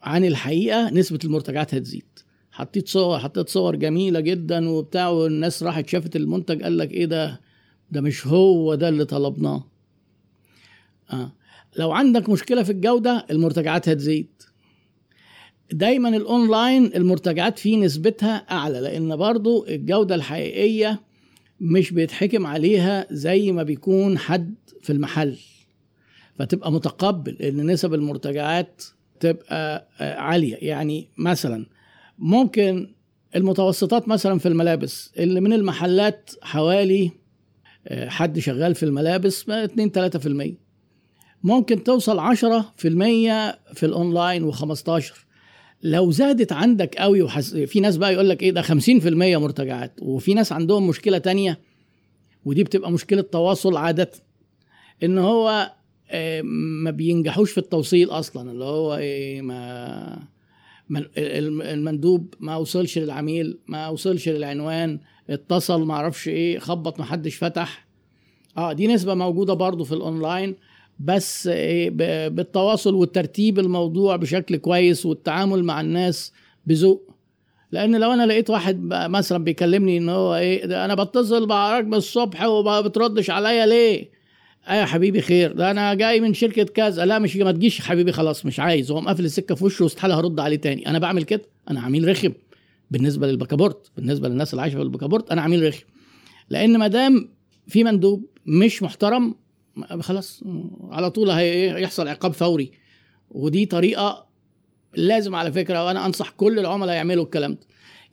عن 0.02 0.24
الحقيقة 0.24 0.90
نسبة 0.90 1.18
المرتجعات 1.24 1.74
هتزيد. 1.74 2.18
حطيت 2.52 2.88
صور 2.88 3.18
حطيت 3.18 3.48
صور 3.48 3.76
جميلة 3.76 4.20
جدا 4.20 4.68
وبتاع 4.68 5.08
والناس 5.08 5.62
راحت 5.62 5.88
شافت 5.88 6.16
المنتج 6.16 6.62
قال 6.62 6.78
لك 6.78 6.92
إيه 6.92 7.06
ده؟ 7.06 7.40
ده 7.90 8.00
مش 8.00 8.26
هو 8.26 8.74
ده 8.74 8.88
اللي 8.88 9.04
طلبناه. 9.04 9.64
آه. 11.12 11.32
لو 11.76 11.92
عندك 11.92 12.28
مشكلة 12.28 12.62
في 12.62 12.72
الجودة 12.72 13.26
المرتجعات 13.30 13.88
هتزيد. 13.88 14.28
دايما 15.72 16.08
الأونلاين 16.08 16.94
المرتجعات 16.96 17.58
فيه 17.58 17.76
نسبتها 17.76 18.36
أعلى 18.36 18.80
لأن 18.80 19.16
برضو 19.16 19.66
الجودة 19.66 20.14
الحقيقية 20.14 21.00
مش 21.60 21.90
بيتحكم 21.92 22.46
عليها 22.46 23.06
زي 23.10 23.52
ما 23.52 23.62
بيكون 23.62 24.18
حد 24.18 24.54
في 24.82 24.90
المحل. 24.92 25.36
فتبقى 26.38 26.72
متقبل 26.72 27.36
إن 27.42 27.70
نسب 27.70 27.94
المرتجعات 27.94 28.82
تبقى 29.20 29.88
آه، 30.00 30.16
عالية. 30.16 30.56
يعني 30.56 31.08
مثلا 31.18 31.66
ممكن 32.20 32.94
المتوسطات 33.36 34.08
مثلا 34.08 34.38
في 34.38 34.48
الملابس 34.48 35.12
اللي 35.18 35.40
من 35.40 35.52
المحلات 35.52 36.30
حوالي 36.42 37.10
آه، 37.88 38.08
حد 38.08 38.38
شغال 38.38 38.74
في 38.74 38.82
الملابس 38.82 39.48
ما 39.48 39.64
2 39.64 39.90
3% 40.50 40.54
ممكن 41.42 41.84
توصل 41.84 42.20
10% 42.20 42.36
في 43.74 43.82
الأونلاين 43.82 44.52
و15 44.52 45.02
لو 45.82 46.10
زادت 46.10 46.52
عندك 46.52 46.94
قوي 46.94 47.22
وحس... 47.22 47.54
في 47.54 47.80
ناس 47.80 47.96
بقى 47.96 48.12
يقول 48.12 48.28
لك 48.28 48.42
إيه 48.42 48.50
ده 48.50 48.62
50% 48.62 48.68
مرتجعات 49.40 49.92
وفي 50.02 50.34
ناس 50.34 50.52
عندهم 50.52 50.86
مشكلة 50.86 51.18
تانية 51.18 51.58
ودي 52.44 52.64
بتبقى 52.64 52.92
مشكلة 52.92 53.22
تواصل 53.22 53.76
عاده 53.76 54.10
إن 55.02 55.18
هو 55.18 55.72
آه، 56.10 56.42
ما 56.82 56.90
بينجحوش 56.90 57.50
في 57.52 57.58
التوصيل 57.58 58.10
أصلا 58.10 58.50
اللي 58.50 58.64
هو 58.64 58.96
إيه 58.96 59.42
ما 59.42 60.18
المندوب 61.16 62.34
ما 62.40 62.56
وصلش 62.56 62.98
للعميل 62.98 63.58
ما 63.66 63.88
وصلش 63.88 64.28
للعنوان 64.28 64.98
اتصل 65.30 65.82
ما 65.82 65.94
أعرفش 65.94 66.28
إيه 66.28 66.58
خبط 66.58 66.98
ما 66.98 67.04
حدش 67.04 67.36
فتح. 67.36 67.86
آه 68.56 68.72
دي 68.72 68.86
نسبة 68.86 69.14
موجودة 69.14 69.54
برضو 69.54 69.84
في 69.84 69.92
الأونلاين 69.92 70.56
بس 70.98 71.46
إيه 71.46 71.90
بالتواصل 72.28 72.94
والترتيب 72.94 73.58
الموضوع 73.58 74.16
بشكل 74.16 74.56
كويس 74.56 75.06
والتعامل 75.06 75.64
مع 75.64 75.80
الناس 75.80 76.32
بذوق. 76.66 77.10
لأن 77.72 78.00
لو 78.00 78.12
أنا 78.12 78.26
لقيت 78.26 78.50
واحد 78.50 78.80
مثلا 78.92 79.44
بيكلمني 79.44 79.98
إن 79.98 80.08
هو 80.08 80.36
إيه 80.36 80.84
أنا 80.84 80.94
بتصل 80.94 81.48
من 81.84 81.94
الصبح 81.94 82.44
وما 82.44 82.80
بتردش 82.80 83.30
عليا 83.30 83.66
ليه؟ 83.66 84.19
يا 84.74 84.84
حبيبي 84.84 85.20
خير. 85.20 85.52
ده 85.52 85.70
أنا 85.70 85.94
جاي 85.94 86.20
من 86.20 86.34
شركة 86.34 86.62
كذا 86.64 87.06
لا 87.06 87.18
مش 87.18 87.36
ما 87.36 87.52
تجيش 87.52 87.80
حبيبي 87.80 88.12
خلاص 88.12 88.46
مش 88.46 88.60
عايز. 88.60 88.90
هو 88.90 89.00
مقفل 89.00 89.24
السكة 89.24 89.54
في 89.54 89.64
وشه 89.64 89.82
واستحالة 89.82 90.18
هرد 90.18 90.40
عليه 90.40 90.56
تاني. 90.56 90.86
أنا 90.88 90.98
بعمل 90.98 91.22
كده. 91.22 91.42
أنا 91.70 91.80
عميل 91.80 92.08
رخم. 92.08 92.32
بالنسبة 92.90 93.26
للبكابورت 93.26 93.90
بالنسبة 93.96 94.28
للناس 94.28 94.50
اللي 94.52 94.62
عايشة 94.62 94.76
في 94.76 94.82
البكابورت 94.82 95.30
أنا 95.32 95.42
عميل 95.42 95.66
رخم. 95.68 95.84
لأن 96.50 96.78
ما 96.78 96.88
دام 96.88 97.28
في 97.66 97.84
مندوب 97.84 98.24
مش 98.46 98.82
محترم 98.82 99.34
خلاص 100.00 100.44
على 100.90 101.10
طول 101.10 101.30
هي- 101.30 101.76
هيحصل 101.76 102.08
عقاب 102.08 102.32
فوري. 102.32 102.70
ودي 103.30 103.66
طريقة 103.66 104.26
لازم 104.96 105.34
على 105.34 105.52
فكرة 105.52 105.84
وأنا 105.84 106.06
أنصح 106.06 106.30
كل 106.30 106.58
العملاء 106.58 106.94
يعملوا 106.96 107.24
الكلام 107.24 107.52
ده. 107.52 107.60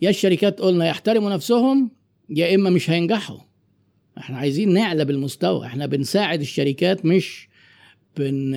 يا 0.02 0.10
الشركات 0.10 0.62
قلنا 0.62 0.88
يحترموا 0.88 1.30
نفسهم 1.30 1.92
يا 2.30 2.56
إما 2.56 2.70
مش 2.70 2.90
هينجحوا. 2.90 3.38
إحنا 4.18 4.38
عايزين 4.38 4.74
نعلى 4.74 5.06
بالمستوى. 5.06 5.66
إحنا 5.66 5.86
بنساعد 5.86 6.42
الشركات 6.42 7.06
مش 7.06 7.48
بن 8.18 8.54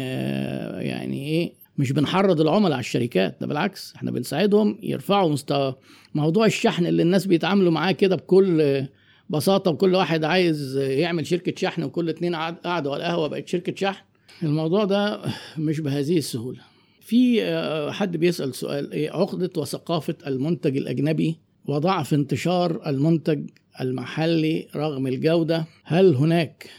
يعني 0.81 1.27
إيه 1.29 1.53
مش 1.79 1.93
بنحرض 1.93 2.41
العملاء 2.41 2.73
على 2.73 2.81
الشركات. 2.81 3.37
ده 3.41 3.47
بالعكس 3.47 3.93
إحنا 3.97 4.11
بنساعدهم 4.11 4.79
يرفعوا 4.83 5.33
مستوى. 5.33 5.75
موضوع 6.15 6.47
الشحن 6.47 6.87
اللي 6.87 7.03
الناس 7.03 7.27
بيتعاملوا 7.27 7.71
معاه 7.73 7.93
كده 7.93 8.17
بكل 8.17 8.85
بساطة 9.31 9.71
وكل 9.71 9.95
واحد 9.95 10.25
عايز 10.25 10.77
يعمل 10.77 11.27
شركة 11.27 11.53
شحن 11.57 11.83
وكل 11.83 12.09
اتنين 12.09 12.35
قعد- 12.35 12.57
قعدوا 12.65 12.95
على 12.95 13.03
القهوة 13.07 13.29
بقت 13.29 13.49
شركة 13.49 13.75
شحن. 13.77 14.05
الموضوع 14.43 14.85
ده 14.85 15.21
مش 15.59 15.81
بهذه 15.81 16.19
السهولة. 16.19 16.59
في 17.01 17.43
آه، 17.45 17.91
حد 17.91 18.17
بيسأل 18.17 18.55
سؤال 18.55 18.93
إيه 18.93 19.11
عقدة 19.11 19.51
وثقافة 19.57 20.15
المنتج 20.27 20.77
الأجنبي؟ 20.77 21.39
وضعف 21.71 22.15
انتشار 22.15 22.81
المنتج 22.87 23.51
المحلي 23.81 24.69
رغم 24.77 25.07
الجودة. 25.07 25.65
هل 25.85 26.15
هناك 26.15 26.71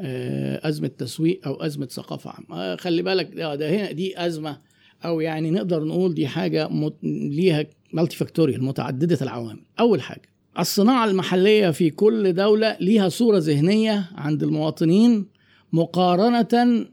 آه، 0.00 0.68
أزمة 0.68 0.88
تسويق 0.88 1.40
أو 1.46 1.54
أزمة 1.54 1.86
ثقافة 1.86 2.30
عامة؟ 2.30 2.62
آه، 2.62 2.76
خلي 2.76 3.02
بالك 3.02 3.34
ده 3.34 3.70
هنا 3.70 3.92
دي 3.92 4.26
أزمة 4.26 4.58
أو 5.04 5.20
يعني 5.20 5.50
نقدر 5.50 5.84
نقول 5.84 6.14
دي 6.14 6.28
حاجة 6.28 6.68
ليها 7.02 7.66
مالتي 7.92 8.16
فاكتوريال 8.16 8.64
متعددة 8.64 9.18
العوامل. 9.22 9.60
أول 9.80 10.02
حاجة 10.02 10.28
الصناعة 10.58 11.04
المحلية 11.04 11.70
في 11.70 11.90
كل 11.90 12.32
دولة 12.32 12.76
ليها 12.80 13.08
صورة 13.08 13.38
ذهنية 13.38 14.10
عند 14.14 14.42
المواطنين 14.42 15.26
مقارنة 15.72 16.86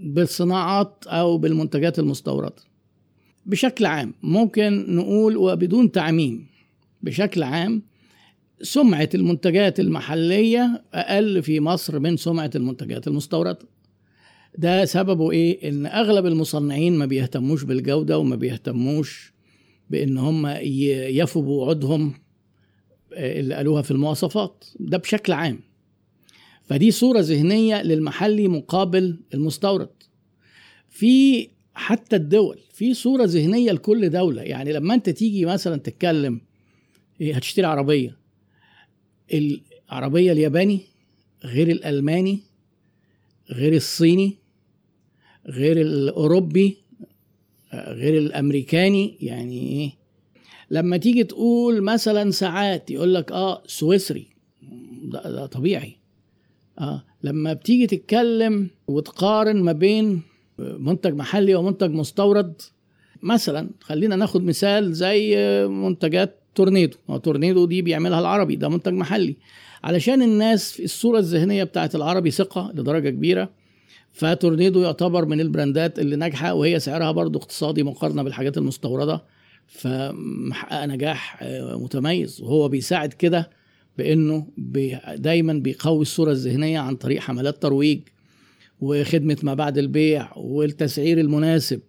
بالصناعات 0.00 1.04
أو 1.06 1.38
بالمنتجات 1.38 1.98
المستوردة. 1.98 2.62
بشكل 3.46 3.86
عام 3.86 4.14
ممكن 4.22 4.96
نقول 4.96 5.36
وبدون 5.36 5.92
تعميم 5.92 6.49
بشكل 7.02 7.42
عام 7.42 7.82
سمعة 8.62 9.08
المنتجات 9.14 9.80
المحلية 9.80 10.82
أقل 10.94 11.42
في 11.42 11.60
مصر 11.60 11.98
من 11.98 12.16
سمعة 12.16 12.50
المنتجات 12.54 13.08
المستوردة. 13.08 13.58
ده 14.58 14.84
سببه 14.84 15.30
إيه؟ 15.30 15.68
إن 15.68 15.86
أغلب 15.86 16.26
المصنعين 16.26 16.92
ما 16.98 17.06
بيهتموش 17.06 17.62
بالجودة 17.62 18.18
وما 18.18 18.36
بيهتموش 18.36 19.32
بإن 19.90 20.18
هم 20.18 20.46
يفوا 20.56 21.42
بوعودهم 21.42 22.14
آه، 23.14 23.40
اللي 23.40 23.54
قالوها 23.54 23.82
في 23.82 23.90
المواصفات. 23.90 24.64
ده 24.80 24.98
بشكل 24.98 25.32
عام. 25.32 25.60
فدي 26.62 26.90
صورة 26.90 27.20
ذهنية 27.20 27.82
للمحلي 27.82 28.48
مقابل 28.48 29.20
المستورد. 29.34 29.90
في 30.88 31.48
حتى 31.74 32.16
الدول 32.16 32.58
في 32.72 32.94
صورة 32.94 33.24
ذهنية 33.24 33.72
لكل 33.72 34.10
دولة. 34.10 34.42
يعني 34.42 34.72
لما 34.72 34.94
أنت 34.94 35.10
تيجي 35.10 35.46
مثلا 35.46 35.76
تتكلم 35.76 36.40
هتشتري 37.20 37.66
عربية. 37.66 38.16
العربية 39.32 40.32
الياباني 40.32 40.80
غير 41.44 41.68
الألماني 41.70 42.40
غير 43.50 43.72
الصيني 43.74 44.36
غير 45.46 45.80
الأوروبي 45.80 46.76
آه، 47.72 47.92
غير 47.92 48.18
الأمريكاني. 48.18 49.16
يعني 49.20 49.58
إيه؟ 49.72 49.92
لما 50.70 50.96
تيجي 50.96 51.24
تقول 51.24 51.82
مثلا 51.82 52.30
ساعات 52.30 52.90
يقول 52.90 53.14
لك 53.14 53.32
آه 53.32 53.62
سويسري. 53.66 54.26
ده, 55.02 55.22
ده 55.30 55.46
طبيعي. 55.46 55.96
آه 56.78 57.04
لما 57.22 57.52
بتيجي 57.52 57.86
تتكلم 57.86 58.70
وتقارن 58.86 59.62
ما 59.62 59.72
بين 59.72 60.22
منتج 60.58 61.14
محلي 61.14 61.54
ومنتج 61.54 61.90
مستورد 61.90 62.62
مثلا 63.22 63.70
خلينا 63.80 64.16
ناخد 64.16 64.44
مثال 64.44 64.94
زي 64.94 65.36
منتجات 65.68 66.39
تورنيدو. 66.60 66.96
هو 67.10 67.18
تورنيدو 67.18 67.64
دي 67.66 67.82
بيعملها 67.82 68.20
العربي 68.20 68.56
ده 68.56 68.68
منتج 68.68 68.92
محلي. 68.92 69.36
علشان 69.84 70.22
الناس 70.22 70.72
في 70.72 70.84
الصورة 70.84 71.18
الذهنية 71.18 71.64
بتاعت 71.64 71.94
العربي 71.94 72.30
ثقة 72.30 72.72
لدرجة 72.74 73.10
كبيرة 73.10 73.50
فتورنيدو 74.12 74.80
يعتبر 74.80 75.24
من 75.24 75.40
ال 75.40 75.48
brand 75.48 75.90
ات 75.90 75.98
اللي 75.98 76.16
ناجحة 76.16 76.54
وهي 76.54 76.80
سعرها 76.80 77.12
برضو 77.12 77.38
اقتصادي 77.38 77.82
مقارنة 77.82 78.22
بالحاجات 78.22 78.58
المستوردة. 78.58 79.24
فمحققة 79.66 80.86
نجاح 80.86 81.38
آه، 81.42 81.76
متميز. 81.76 82.40
وهو 82.40 82.68
بيساعد 82.68 83.12
كده 83.12 83.50
بإنه 83.98 84.46
بي 84.56 84.98
دايما 85.16 85.52
بيقوي 85.52 86.02
الصورة 86.02 86.30
الذهنية 86.30 86.78
عن 86.78 86.96
طريق 86.96 87.20
حملات 87.20 87.62
ترويج 87.62 88.00
وخدمة 88.80 89.36
ما 89.42 89.54
بعد 89.54 89.78
البيع 89.78 90.32
والتسعير 90.36 91.20
المناسب. 91.20 91.80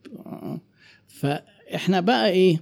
فإحنا 1.07 1.99
بقى 1.99 2.29
إيه 2.29 2.61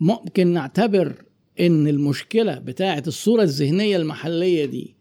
ممكن 0.00 0.46
نعتبر 0.46 1.12
إن 1.60 1.88
المشكلة 1.88 2.58
بتاعه 2.58 3.02
الصورة 3.06 3.42
الذهنية 3.42 3.96
المحلية 3.96 4.64
دي 4.64 4.96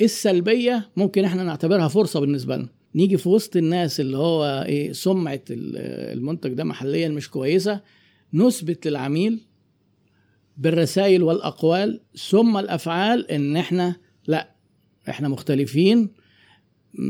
السلبية 0.00 0.90
ممكن 0.96 1.24
إحنا 1.24 1.44
نعتبرها 1.44 1.88
فرصة 1.88 2.20
بالنسبة 2.20 2.56
لنا. 2.56 2.68
نيجي 2.94 3.16
في 3.16 3.28
وسط 3.28 3.56
الناس 3.56 4.00
اللي 4.00 4.16
هو 4.18 4.64
إيه 4.68 4.92
سمعة 4.92 5.40
المنتج 5.50 6.52
ده 6.52 6.64
محليا 6.64 7.08
مش 7.08 7.30
كويسة 7.30 7.80
نثبت 8.34 8.86
للعميل 8.86 9.40
بالرسائل 10.56 11.22
والأقوال 11.22 12.00
ثم 12.30 12.56
الأفعال 12.56 13.30
إن 13.30 13.56
إحنا 13.56 13.96
لأ 14.26 14.54
إحنا 15.08 15.28
مختلفين 15.28 16.08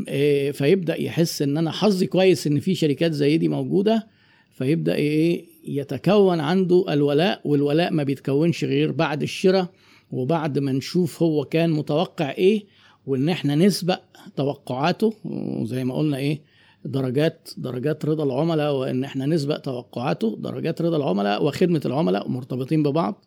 إيه 0.07 0.51
فيبدأ 0.51 1.01
يحس 1.01 1.41
إن 1.41 1.57
أنا 1.57 1.71
حظي 1.71 2.07
كويس 2.07 2.47
إن 2.47 2.59
في 2.59 2.75
شركات 2.75 3.11
زي 3.11 3.37
دي 3.37 3.47
موجودة 3.47 4.07
فيبدأ 4.51 4.95
إيه 4.95 5.45
يتكون 5.65 6.39
عنده 6.39 6.85
الولاء 6.89 7.41
والولاء 7.45 7.93
ما 7.93 8.03
بيتكونش 8.03 8.63
غير 8.63 8.91
بعد 8.91 9.21
الشراء 9.21 9.67
وبعد 10.11 10.59
ما 10.59 10.71
نشوف 10.71 11.23
هو 11.23 11.45
كان 11.45 11.69
متوقع 11.69 12.31
إيه 12.31 12.63
وإن 13.05 13.29
إحنا 13.29 13.55
نسبق 13.55 13.99
توقعاته 14.35 15.13
وزي 15.25 15.83
ما 15.83 15.95
قلنا 15.95 16.17
إيه 16.17 16.41
درجات 16.85 17.49
درجات 17.57 18.05
رضا 18.05 18.23
العملاء 18.23 18.75
وإن 18.75 19.03
إحنا 19.03 19.25
نسبق 19.25 19.57
توقعاته 19.57 20.37
درجات 20.39 20.81
رضا 20.81 20.97
العملاء 20.97 21.45
وخدمة 21.45 21.81
العملاء 21.85 22.29
مرتبطين 22.29 22.83
ببعض. 22.83 23.25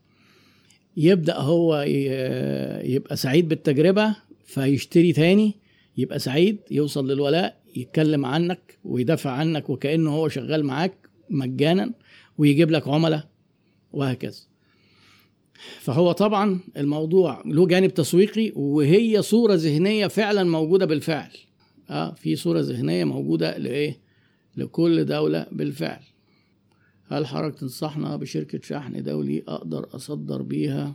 يبدأ 0.96 1.36
هو 1.36 1.80
يبقى 2.84 3.16
سعيد 3.16 3.48
بالتجربة 3.48 4.16
فيشتري 4.44 5.12
تاني 5.12 5.54
يبقى 5.96 6.18
سعيد 6.18 6.58
يوصل 6.70 7.10
للولاء 7.10 7.56
يتكلم 7.76 8.26
عنك 8.26 8.78
ويدافع 8.84 9.30
عنك 9.30 9.70
وكأنه 9.70 10.10
هو 10.10 10.28
شغال 10.28 10.64
معاك 10.64 10.92
مجانا. 11.30 11.92
ويجيب 12.38 12.70
لك 12.70 12.88
عملاء 12.88 13.28
وهكذا. 13.92 14.40
فهو 15.80 16.12
طبعا 16.12 16.60
الموضوع 16.76 17.42
له 17.46 17.66
جانب 17.66 17.94
تسويقي 17.94 18.52
وهي 18.56 19.22
صورة 19.22 19.54
ذهنية 19.54 20.06
فعلا 20.06 20.44
موجودة 20.44 20.86
بالفعل. 20.86 21.30
آه 21.90 22.14
في 22.14 22.36
صورة 22.36 22.60
ذهنية 22.60 23.04
موجودة 23.04 23.58
لإيه؟ 23.58 24.00
لكل 24.56 25.04
دولة 25.04 25.46
بالفعل. 25.52 26.00
هل 27.08 27.26
حضرتك 27.26 27.58
تنصحنا 27.58 28.16
بشركة 28.16 28.60
شحن 28.62 29.02
دولي 29.02 29.42
أقدر 29.48 29.86
أصدر 29.94 30.42
بيها 30.42 30.94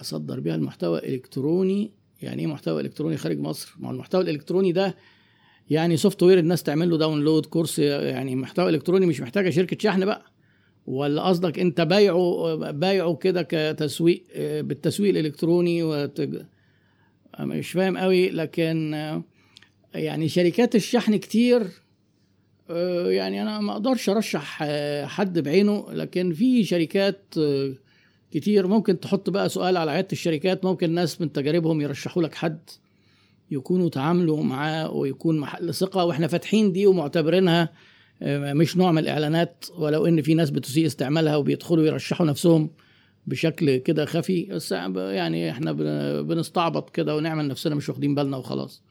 أصدر 0.00 0.40
بيها 0.40 0.54
المحتوى 0.54 0.98
الإلكتروني؟ 0.98 1.90
يعني 2.22 2.42
إيه 2.42 2.46
محتوى 2.46 2.80
إلكتروني 2.82 3.16
خارج 3.16 3.38
مصر؟ 3.38 3.74
ما 3.78 3.90
المحتوى 3.90 4.20
الإلكتروني 4.20 4.72
ده 4.72 4.96
يعني 5.70 5.96
software 5.96 6.38
الناس 6.38 6.62
تعمل 6.62 6.90
له 6.90 6.98
download 6.98 7.46
course 7.46 7.78
يعني 7.78 8.36
محتوى 8.36 8.70
إلكتروني 8.70 9.06
مش 9.06 9.20
محتاجة 9.20 9.50
شركة 9.50 9.76
شحن 9.80 10.04
بقى. 10.04 10.22
ولا 10.86 11.22
قصدك 11.22 11.58
انت 11.58 11.80
بايعه 11.80 12.54
بايعه 12.70 13.14
كده 13.16 13.46
كتسويق 13.50 14.24
بالتسويق 14.38 15.10
الإلكتروني 15.10 15.82
وتج... 15.82 16.42
مش 17.40 17.70
فاهم 17.70 17.98
قوي 17.98 18.30
لكن 18.30 18.92
يعني 19.94 20.28
شركات 20.28 20.74
الشحن 20.74 21.16
كتير 21.16 21.62
يعني 23.06 23.42
أنا 23.42 23.60
ما 23.60 23.72
أقدرش 23.72 24.08
أرشح 24.08 24.64
حد 25.04 25.38
بعينه 25.38 25.86
لكن 25.92 26.32
في 26.32 26.64
شركات 26.64 27.34
كتير 28.30 28.66
ممكن 28.66 29.00
تحط 29.00 29.30
بقى 29.30 29.48
سؤال 29.48 29.76
على 29.76 29.90
عيادة 29.90 30.08
الشركات 30.12 30.64
ممكن 30.64 30.90
ناس 30.90 31.20
من 31.20 31.32
تجاربهم 31.32 31.80
يرشحوا 31.80 32.22
لك 32.22 32.34
حد 32.34 32.58
يكونوا 33.50 33.88
تعاملوا 33.88 34.42
معاه 34.42 34.90
ويكون 34.90 35.38
محل 35.38 35.74
ثقة 35.74 36.04
وإحنا 36.04 36.26
فاتحين 36.26 36.72
دي 36.72 36.86
ومعتبرينها 36.86 37.72
مش 38.22 38.76
نوع 38.76 38.92
من 38.92 38.98
الإعلانات 38.98 39.64
ولو 39.78 40.06
إن 40.06 40.22
في 40.22 40.34
ناس 40.34 40.50
بتسيء 40.50 40.86
استعمالها 40.86 41.36
وبيدخلوا 41.36 41.86
يرشحوا 41.86 42.26
نفسهم 42.26 42.70
بشكل 43.26 43.76
كده 43.76 44.04
خفي 44.04 44.44
بس 44.44 44.72
يعني 44.72 45.50
إحنا 45.50 45.72
بنستعبط 46.22 46.90
كده 46.90 47.16
ونعمل 47.16 47.48
نفسنا 47.48 47.74
مش 47.74 47.88
واخدين 47.88 48.14
بالنا 48.14 48.36
وخلاص. 48.36 48.82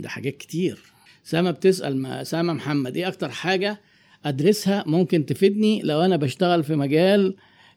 ده 0.00 0.08
حاجات 0.08 0.36
كتير. 0.36 0.78
أسامة 1.24 1.50
بتسأل 1.50 1.96
أسامة 1.96 2.52
محمد 2.52 2.96
إيه 2.96 3.08
أكتر 3.08 3.28
حاجة 3.28 3.80
ادرسها 4.24 4.84
ممكن 4.86 5.26
تفيدني 5.26 5.82
لو 5.82 6.00
أنا 6.00 6.16
بشتغل 6.16 6.64
في 6.64 6.76
مجال 6.76 7.36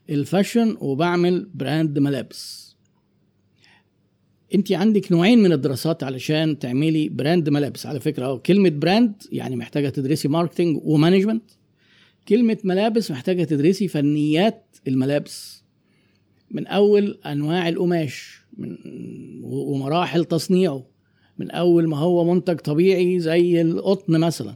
ال 0.10 0.18
fashion 0.18 0.78
وبعمل 0.80 1.50
brand 1.54 2.00
ملابس؟ 2.00 2.67
انت 4.56 4.72
عندك 4.72 5.12
نوعين 5.12 5.44
من 5.44 5.52
الدراسات 5.52 6.04
علشان 6.04 6.60
تعملي 6.60 7.10
brand 7.10 7.50
ملابس. 7.50 7.86
على 7.86 8.00
فكرة 8.00 8.38
كلمة 8.38 8.70
brand 8.70 9.14
يعني 9.32 9.56
محتاجة 9.56 9.90
تدرسي 9.90 10.28
marketing 10.28 10.80
و 10.84 10.90
management 10.90 11.52
كلمة 12.28 12.58
ملابس 12.64 13.12
محتاجة 13.12 13.44
تدرسي 13.44 13.88
فنيات 13.88 14.78
الملابس. 14.88 15.64
من 16.52 16.68
أول 16.68 17.20
أنواع 17.26 17.70
القماش 17.70 18.42
من 18.58 18.78
ومراحل 19.44 20.26
تصنيعه. 20.26 20.86
من 21.38 21.52
أول 21.52 21.88
ما 21.88 21.98
هو 21.98 22.34
منتج 22.34 22.56
طبيعي 22.58 23.20
زي 23.20 23.62
القطن 23.62 24.20
مثلا. 24.20 24.56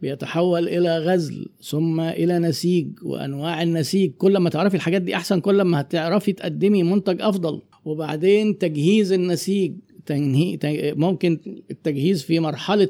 بيتحول 0.00 0.68
إلى 0.68 0.98
غزل 0.98 1.46
ثم 1.62 2.00
إلى 2.00 2.38
نسيج 2.38 2.88
وأنواع 3.02 3.62
النسيج. 3.62 4.12
كل 4.12 4.36
ما 4.36 4.50
تعرفي 4.50 4.76
الحاجات 4.76 5.02
دي 5.02 5.16
أحسن 5.16 5.40
كل 5.40 5.62
ما 5.62 5.80
هتعرفي 5.80 6.32
تقدمي 6.32 6.82
منتج 6.82 7.22
أفضل. 7.22 7.62
وبعدين 7.84 8.58
تجهيز 8.58 9.12
النسيج 9.12 9.72
تنهيه 10.06 10.58
ممكن 10.96 11.40
التجهيز 11.70 12.22
في 12.22 12.40
مرحلة 12.40 12.88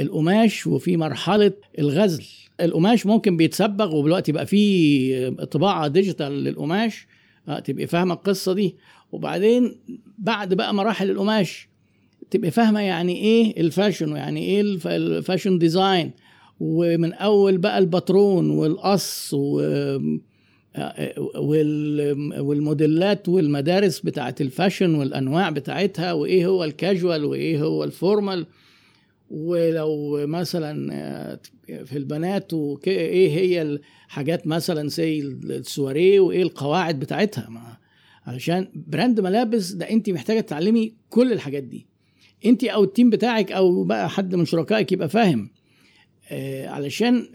القماش 0.00 0.66
وفي 0.66 0.96
مرحلة 0.96 1.52
الغزل. 1.78 2.24
القماش 2.60 3.06
ممكن 3.06 3.36
بيتصبغ 3.36 3.96
ودلوقتي 3.96 4.32
بقى 4.32 4.46
في 4.46 5.30
طباعة 5.50 5.88
digital 5.88 6.32
للقماش. 6.44 7.06
تبقي 7.64 7.86
فاهمة 7.86 8.14
القصة 8.14 8.52
دي. 8.52 8.74
وبعدين 9.12 9.76
بعد 10.18 10.54
بقى 10.54 10.74
مراحل 10.74 11.10
القماش 11.10 11.68
تبقى 12.30 12.50
فاهمة 12.50 12.80
يعني 12.80 13.16
إيه 13.16 13.60
ال 13.60 13.66
fashion 13.66 14.12
ويعني 14.12 14.40
إيه 14.40 14.60
ال 14.86 14.95
fashion 14.95 15.58
design. 15.58 16.10
ومن 16.60 17.12
أول 17.12 17.58
بقى 17.58 17.78
الباترون 17.78 18.50
والقص 18.50 19.34
و 19.34 19.60
والموديلات 22.38 23.28
والمدارس 23.28 24.00
بتاعت 24.00 24.40
ال 24.40 24.47
fashion 24.47 24.94
والأنواع 24.94 25.50
بتاعتها 25.50 26.12
وإيه 26.12 26.46
هو 26.46 26.64
الكاجوال 26.64 27.24
وإيه 27.24 27.62
هو 27.62 27.84
ال 27.84 27.92
formal. 27.92 28.46
ولو 29.30 30.26
مثلا 30.26 30.74
في 31.84 31.96
البنات 31.98 32.52
إيه 32.86 33.30
هي 33.30 33.62
الحاجات 33.62 34.46
مثلا 34.46 34.88
زي 34.88 35.20
السواريه 35.20 36.20
وإيه 36.20 36.42
القواعد 36.42 36.98
بتاعتها. 37.00 37.78
علشان 38.26 38.68
brand 38.74 39.20
ملابس 39.20 39.72
ده 39.72 39.90
انت 39.90 40.10
محتاجة 40.10 40.40
تتعلمي 40.40 40.94
كل 41.10 41.32
الحاجات 41.32 41.62
دي. 41.62 41.86
انت 42.46 42.64
أو 42.64 42.84
ال 42.84 42.89
team 42.89 43.10
بتاعك 43.10 43.52
أو 43.52 43.84
بقى 43.84 44.10
حد 44.10 44.34
من 44.34 44.44
شركائك 44.44 44.92
يبقى 44.92 45.08
فاهم. 45.08 45.50
آه 46.30 46.68
علشان 46.68 47.26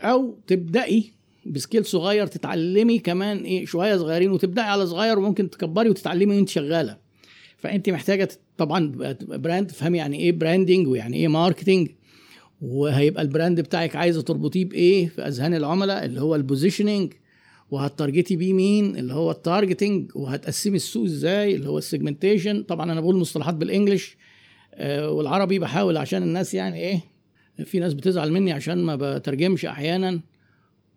أو 0.00 0.38
تبدأي 0.46 1.04
ب 1.46 1.52
scale 1.52 1.84
صغير 1.84 2.26
تتعلمي 2.26 2.98
كمان 2.98 3.38
إيه 3.38 3.66
شوية 3.66 3.96
صغيرين 3.96 4.30
وتبدأي 4.30 4.64
على 4.64 4.86
صغير 4.86 5.18
وممكن 5.18 5.50
تكبري 5.50 5.88
وتتعلمي 5.90 6.36
وانت 6.36 6.48
شغالة. 6.48 6.96
فأنت 7.58 7.90
محتاجة 7.90 8.28
طبعا 8.58 8.92
brand 9.20 9.66
تفهمي 9.66 9.98
يعني 9.98 10.18
إيه 10.18 10.32
branding 10.32 10.88
ويعني 10.88 11.16
إيه 11.16 11.28
marketing 11.28 11.88
وهيبقى 12.62 13.22
ال 13.22 13.28
brand 13.28 13.60
بتاعك 13.60 13.96
عايزة 13.96 14.22
تربطيه 14.22 14.64
بإيه؟ 14.64 15.08
في 15.08 15.22
أذهان 15.22 15.54
العملاء 15.54 16.04
اللي 16.04 16.20
هو 16.20 16.34
ال 16.34 16.40
positioning 16.40 17.12
وهت 17.70 17.90
target 17.90 18.29
ي 18.29 18.36
بيه 18.36 18.52
مين؟ 18.52 18.96
اللي 18.96 19.14
هو 19.14 19.30
ال 19.30 19.38
targeting 19.38 20.10
وهتقسمي 20.16 20.76
السوق 20.76 21.04
إزاي؟ 21.04 21.54
اللي 21.54 21.68
هو 21.68 21.78
ال 21.78 21.85
segmentation 21.85 22.62
طبعا 22.62 22.92
أنا 22.92 23.00
بقول 23.00 23.16
مصطلحات 23.16 23.54
بال 23.54 23.68
English 23.68 24.16
آه 24.74 25.10
والعربي 25.10 25.58
بحاول 25.58 25.96
عشان 25.96 26.22
الناس 26.22 26.54
يعني 26.54 26.76
إيه 26.80 27.00
في 27.64 27.78
ناس 27.78 27.94
بتزعل 27.94 28.32
مني 28.32 28.52
عشان 28.52 28.78
ما 28.78 28.96
بترجمش 28.96 29.64
أحيانا. 29.64 30.20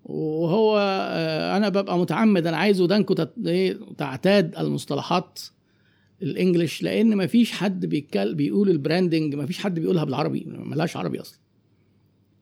وهو 0.05 0.77
آه 0.79 1.57
أنا 1.57 1.69
ببقى 1.69 1.99
متعمد 1.99 2.47
أنا 2.47 2.57
عايز 2.57 2.81
ودانكم 2.81 3.13
تعتاد 3.97 4.55
المصطلحات 4.57 5.39
ال 6.21 6.29
English 6.29 6.83
لأن 6.83 7.15
ما 7.15 7.27
فيش 7.27 7.51
حد 7.51 7.85
بيتكلم 7.85 8.35
بيقول 8.35 8.69
ال 8.69 8.76
branding 8.76 9.35
ما 9.35 9.45
فيش 9.45 9.59
حد 9.59 9.79
بيقولها 9.79 10.03
بالعربي 10.03 10.45
ملهاش 10.47 10.97
عربي 10.97 11.21
أصلا. 11.21 11.39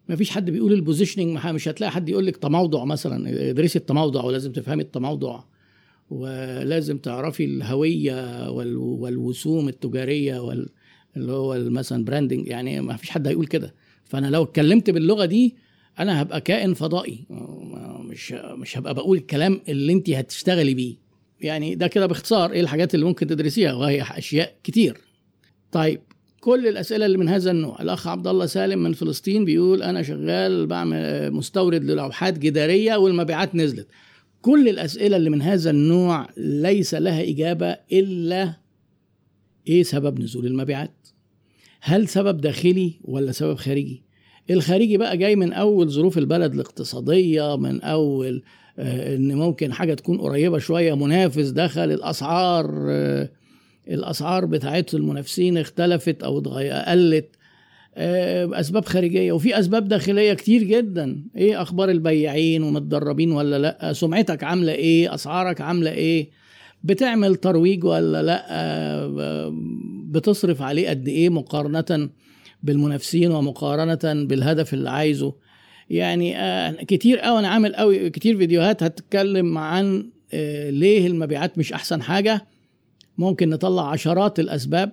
ما 0.10 0.15
فيش 0.15 0.30
حد 0.32 0.50
بيقول 0.50 0.74
ال 0.73 0.80
positioning 0.80 1.45
مش 1.45 1.67
هتلاقي 1.67 1.91
حد 1.91 2.10
يقول 2.10 2.26
لك 2.26 2.38
تموضع 2.38 2.84
مثلا 2.86 3.50
ادرسي 3.50 3.80
التموضع 3.80 4.24
ولازم 4.24 4.52
تفهمي 4.52 4.84
التموضع 4.84 5.39
ولازم 6.10 6.97
تعرفي 6.97 7.45
الهوية 7.45 8.50
والوسوم 8.52 9.67
التجارية 9.67 10.54
اللي 11.17 11.32
هو 11.32 11.60
مثلا 11.60 12.06
branding 12.06 12.47
يعني 12.47 12.82
ما 12.82 12.95
فيش 12.97 13.10
حد 13.10 13.28
هيقول 13.28 13.47
كده. 13.47 13.74
فأنا 14.06 14.28
لو 14.28 14.43
اتكلمت 14.43 14.89
باللغة 14.89 15.26
دي 15.26 15.56
أنا 15.99 16.21
هبقى 16.21 16.41
كائن 16.41 16.73
فضائي. 16.73 17.25
مش 17.99 18.32
مش 18.32 18.77
هبقى 18.77 18.93
بقول 18.93 19.17
الكلام 19.17 19.62
اللي 19.69 19.93
انت 19.93 20.10
هتشتغلي 20.10 20.73
بيه. 20.73 20.95
يعني 21.41 21.75
ده 21.75 21.88
كده 21.88 22.06
باختصار 22.06 22.51
إيه 22.51 22.62
الحاجات 22.62 22.95
اللي 22.95 23.06
ممكن 23.06 23.27
تدرسيها 23.27 23.73
وهي 23.73 24.01
أشياء 24.01 24.56
كتير. 24.63 24.97
طيب 25.71 26.01
كل 26.39 26.67
الأسئلة 26.67 27.06
اللي 27.06 27.17
من 27.17 27.30
هذا 27.30 27.51
النوع. 27.51 27.82
الأخ 27.82 28.08
عبد 28.08 28.27
الله 28.27 28.45
سالم 28.45 28.84
من 28.84 28.93
فلسطين 28.93 29.45
بيقول 29.45 29.84
أنا 29.84 30.01
شغال 30.04 30.67
بعمل 30.67 31.32
مستورد 31.32 31.84
للوحات 31.84 32.38
جدارية 32.39 32.95
والمبيعات 32.95 33.56
نزلت. 33.56 33.88
كل 34.41 34.69
الأسئلة 34.69 35.17
اللي 35.17 35.30
من 35.30 35.41
هذا 35.41 35.69
النوع 35.69 36.30
ليس 36.38 36.93
لها 36.93 37.30
إجابة 37.30 37.77
إلا 37.91 38.54
إيه 39.67 39.84
سبب 39.84 40.19
نزول 40.19 40.45
المبيعات؟ 40.45 41.08
هل 41.82 42.08
سبب 42.08 42.41
داخلي 42.41 42.93
ولا 43.04 43.32
سبب 43.32 43.56
خارجي؟ 43.56 44.04
الخارجي 44.49 44.97
بقى 44.97 45.17
جاي 45.17 45.36
من 45.36 45.54
أول 45.54 45.89
ظروف 45.89 46.17
البلد 46.17 46.54
الاقتصادية 46.54 47.58
من 47.58 47.82
أول 47.82 48.43
آه، 48.80 49.15
إن 49.15 49.36
ممكن 49.36 49.73
حاجة 49.73 49.93
تكون 49.93 50.17
قريبة 50.17 50.58
شوية 50.58 50.93
منافس 50.95 51.49
دخل 51.49 51.91
الأسعار 51.91 52.86
آه، 52.89 53.30
الأسعار 53.88 54.45
بتاعت 54.45 54.93
المنافسين 54.93 55.58
اختلفت 55.58 56.23
أو 56.23 56.39
قلت 56.39 57.30
آه، 57.95 58.60
أسباب 58.60 58.86
خارجية. 58.86 59.32
وفي 59.32 59.60
أسباب 59.60 59.88
داخلية 59.88 60.34
كتير 60.34 60.63
جدا. 60.63 61.23
إيه 61.38 61.62
أخبار 61.62 61.89
البياعين 61.89 62.63
ومتدربين 62.63 63.32
ولا 63.32 63.60
لأ؟ 63.60 63.93
سمعتك 63.93 64.43
عاملة 64.43 64.71
إيه؟ 64.71 65.13
أسعارك 65.13 65.62
عاملة 65.62 65.91
إيه؟ 65.91 66.30
بتعمل 66.84 67.36
ترويج 67.36 67.84
ولا 67.84 68.23
لأ؟ 68.23 69.51
بتصرف 70.10 70.62
عليه 70.62 70.89
قد 70.89 71.08
إيه 71.08 71.30
مقارنة 71.30 72.10
بالمنافسين 72.63 73.32
ومقارنة 73.32 74.26
بالهدف 74.26 74.74
اللي 74.74 74.89
عايزه. 74.89 75.34
يعني 75.89 76.38
آه 76.38 76.71
كتير 76.71 77.19
قوي 77.19 77.39
أنا 77.39 77.47
عامل 77.47 77.76
قوي 77.76 78.10
كتير 78.10 78.38
فيديوهات 78.38 78.84
هتتكلم 78.84 79.58
عن 79.58 80.10
آه 80.34 80.69
ليه 80.69 81.08
المبيعات 81.08 81.58
مش 81.58 81.74
أحسن 81.74 82.02
حاجة. 82.02 82.45
ممكن 83.17 83.50
نطلع 83.50 83.89
عشرات 83.91 84.39
الأسباب. 84.39 84.91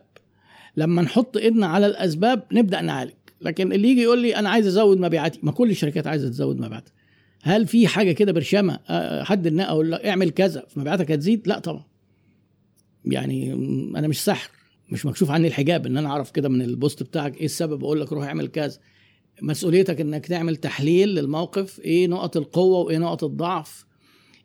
لما 0.76 1.02
نحط 1.02 1.36
إيدنا 1.36 1.66
على 1.66 1.86
الأسباب 1.86 2.42
نبدأ 2.52 2.80
نعالج. 2.80 3.12
لكن 3.40 3.72
اللي 3.72 3.88
يجي 3.88 4.02
يقول 4.02 4.18
لي 4.18 4.36
أنا 4.36 4.48
عايز 4.48 4.66
أزود 4.66 4.98
مبيعاتي 4.98 5.40
ما 5.42 5.52
كل 5.52 5.70
الشركات 5.70 6.06
عايزة 6.06 6.28
تزود 6.28 6.60
مبيعاتها. 6.60 6.92
هل 7.42 7.66
في 7.66 7.88
حاجة 7.88 8.12
كده 8.12 8.32
برشامة؟ 8.32 8.78
آه، 8.88 9.22
حد 9.22 9.46
النقى 9.46 9.68
أقول 9.68 9.94
اعمل 9.94 10.30
كذا 10.30 10.66
فمبيعاتك 10.68 11.10
هتزيد؟ 11.10 11.48
لا 11.48 11.58
طبعا. 11.58 11.84
يعني 13.04 13.52
أنا 13.96 14.08
مش 14.08 14.24
سحر 14.24 14.50
مش 14.90 15.06
مكشوف 15.06 15.30
عني 15.30 15.48
الحجاب 15.48 15.86
إن 15.86 15.96
أنا 15.96 16.08
أعرف 16.08 16.30
كده 16.30 16.48
من 16.48 16.62
البوست 16.62 17.02
بتاعك 17.02 17.36
إيه 17.36 17.44
السبب 17.44 17.84
أقول 17.84 18.00
لك 18.00 18.12
روح 18.12 18.24
اعمل 18.24 18.48
كذا. 18.48 18.78
مسؤوليتك 19.42 20.00
إنك 20.00 20.26
تعمل 20.26 20.56
تحليل 20.56 21.08
للموقف 21.14 21.80
إيه 21.80 22.06
نقط 22.06 22.36
القوة 22.36 22.78
وإيه 22.78 22.98
نقط 22.98 23.24
الضعف 23.24 23.86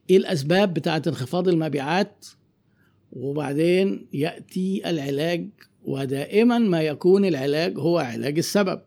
إيه 0.10 0.18
الأسباب 0.18 0.74
بتاعه 0.74 1.02
انخفاض 1.08 1.48
المبيعات 1.48 2.26
وبعدين 3.12 4.08
يأتي 4.14 4.90
العلاج 4.90 5.50
ودائما 5.86 6.58
ما 6.58 6.82
يكون 6.82 7.26
العلاج 7.26 7.78
هو 7.80 7.98
علاج 7.98 8.38
السبب. 8.38 8.82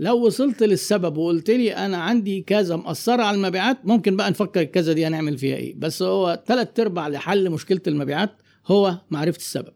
لو 0.00 0.26
وصلت 0.26 0.62
للسبب 0.62 1.16
وقلت 1.16 1.50
لي 1.50 1.76
أنا 1.76 1.96
عندي 1.96 2.40
كذا 2.40 2.76
مأثرة 2.76 3.22
على 3.22 3.36
المبيعات 3.36 3.78
ممكن 3.86 4.16
بقى 4.16 4.30
نفكر 4.30 4.60
الكذا 4.60 4.92
دي 4.92 5.06
هنعمل 5.06 5.38
فيها 5.38 5.56
إيه. 5.56 5.74
بس 5.74 6.02
هو 6.02 6.42
ثلاث 6.46 6.80
أرباع 6.80 7.08
لحل 7.08 7.50
مشكلة 7.50 7.80
المبيعات 7.86 8.30
هو 8.66 8.98
معرفة 9.10 9.36
السبب. 9.36 9.72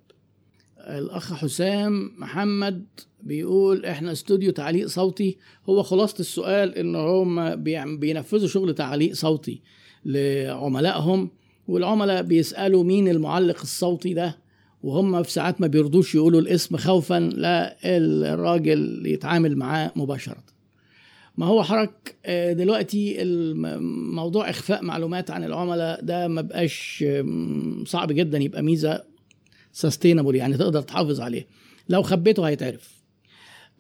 الأخ 0.88 1.32
حسام 1.34 2.10
محمد 2.18 2.84
بيقول 3.22 3.86
إحنا 3.86 4.12
استوديو 4.12 4.52
تعليق 4.52 4.86
صوتي. 4.86 5.36
هو 5.68 5.82
خلاصة 5.82 6.20
السؤال 6.20 6.74
إن 6.78 6.96
هم 6.96 7.54
بينفذوا 7.98 8.48
شغل 8.48 8.74
تعليق 8.74 9.12
صوتي 9.14 9.60
لعملائهم 10.04 11.30
والعملاء 11.68 12.22
بيسألوا 12.22 12.84
مين 12.84 13.08
المعلق 13.08 13.60
الصوتي 13.60 14.14
ده 14.14 14.38
وهم 14.82 15.22
في 15.22 15.32
ساعات 15.32 15.60
ما 15.60 15.66
بيرضوش 15.66 16.14
يقولوا 16.14 16.40
الاسم 16.40 16.76
خوفا 16.76 17.20
لا 17.20 17.76
الراجل 17.84 19.02
يتعامل 19.06 19.56
معاه 19.56 19.92
مباشرة. 19.96 20.44
ما 21.36 21.46
هو 21.46 21.62
حرك 21.62 22.14
آه، 22.26 22.52
دلوقتي 22.52 23.22
الموضوع 23.22 24.50
إخفاء 24.50 24.84
معلومات 24.84 25.30
عن 25.30 25.44
العملاء 25.44 26.04
ده 26.04 26.28
ما 26.28 26.40
بقاش 26.42 27.04
صعب 27.86 28.12
جدا 28.12 28.38
يبقى 28.38 28.62
ميزة 28.62 29.11
سستينبل 29.72 30.36
يعني 30.36 30.56
تقدر 30.56 30.82
تحافظ 30.82 31.20
عليه. 31.20 31.46
لو 31.88 32.02
خبيته 32.02 32.48
هيتعرف. 32.48 33.02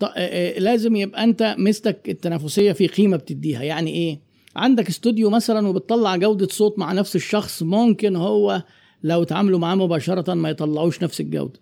آه، 0.02 0.06
آه، 0.16 0.58
لازم 0.58 0.96
يبقى 0.96 1.24
أنت 1.24 1.54
ميزتك 1.58 2.08
التنافسية 2.08 2.72
في 2.72 2.86
قيمة 2.86 3.16
بتديها. 3.16 3.62
يعني 3.62 3.90
إيه؟ 3.90 4.20
عندك 4.56 4.88
استوديو 4.88 5.30
مثلا 5.30 5.68
وبتطلع 5.68 6.16
جودة 6.16 6.48
صوت 6.50 6.78
مع 6.78 6.92
نفس 6.92 7.16
الشخص 7.16 7.62
ممكن 7.62 8.16
هو 8.16 8.62
لو 9.02 9.24
تعاملوا 9.24 9.58
معاه 9.58 9.74
مباشرة 9.74 10.34
ما 10.34 10.50
يطلعوش 10.50 11.02
نفس 11.02 11.20
الجودة. 11.20 11.60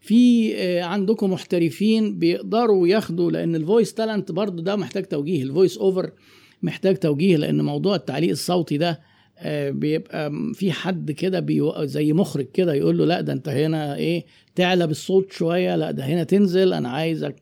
في 0.00 0.52
آه، 0.56 0.82
عندكم 0.82 1.32
محترفين 1.32 2.18
بيقدروا 2.18 2.88
ياخدوا 2.88 3.30
لأن 3.30 3.54
ال 3.54 3.61
voice 3.61 3.94
talent 3.94 4.32
برضو 4.32 4.62
ده 4.62 4.76
محتاج 4.76 5.04
توجيه. 5.04 5.42
ال 5.42 5.48
voice 5.48 5.78
over 5.78 6.10
محتاج 6.62 6.96
توجيه 6.96 7.36
لأن 7.36 7.60
موضوع 7.60 7.94
التعليق 7.94 8.30
الصوتي 8.30 8.78
ده 8.78 9.00
بيبقى 9.70 10.32
في 10.54 10.72
حد 10.72 11.10
كده 11.10 11.46
زي 11.86 12.12
مخرج 12.12 12.46
كده 12.54 12.74
يقول 12.74 12.98
له 12.98 13.04
لا 13.04 13.20
ده 13.20 13.32
انت 13.32 13.48
هنا 13.48 13.96
إيه 13.96 14.24
تعلى 14.54 14.86
بالصوت 14.86 15.32
شوية 15.32 15.76
لا 15.76 15.90
ده 15.90 16.04
هنا 16.04 16.24
تنزل 16.24 16.72
أنا 16.72 16.88
عايزك 16.88 17.36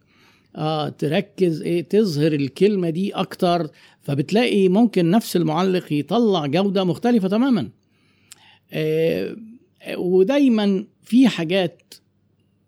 آه 0.56 0.88
تركز 0.88 1.62
إيه 1.62 1.82
تظهر 1.88 2.32
الكلمة 2.32 2.90
دي 2.90 3.14
أكتر. 3.14 3.68
فبتلاقي 4.02 4.68
ممكن 4.68 5.10
نفس 5.10 5.36
المعلق 5.36 5.92
يطلع 5.92 6.46
جودة 6.46 6.84
مختلفة 6.84 7.28
تماما. 7.28 7.68
آه 8.72 9.36
ودايما 9.96 10.84
في 11.02 11.28
حاجات 11.28 11.94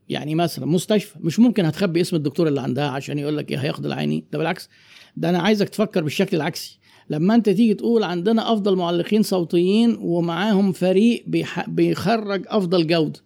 يعني 0.08 0.34
مثلا 0.34 0.66
مستشفى 0.66 1.18
مش 1.20 1.38
ممكن 1.40 1.64
هتخبي 1.64 2.00
اسم 2.00 2.16
الدكتور 2.16 2.48
اللي 2.48 2.60
عندها 2.60 2.88
عشان 2.88 3.18
يقول 3.18 3.36
لك 3.36 3.50
إيه 3.50 3.58
هياخد 3.58 3.86
العيني. 3.86 4.24
ده 4.32 4.38
بالعكس 4.38 4.68
ده 5.16 5.30
أنا 5.30 5.38
عايزك 5.38 5.68
تفكر 5.68 6.02
بالشكل 6.02 6.36
العكسي. 6.36 6.78
لما 7.10 7.34
انت 7.34 7.46
تيجي 7.50 7.74
تقول 7.74 8.02
عندنا 8.02 8.52
أفضل 8.52 8.76
معلقين 8.76 9.22
صوتيين 9.22 9.96
ومعاهم 10.00 10.72
فريق 10.72 11.24
بيخرج 11.68 12.44
أفضل 12.48 12.86
جودة 12.86 13.20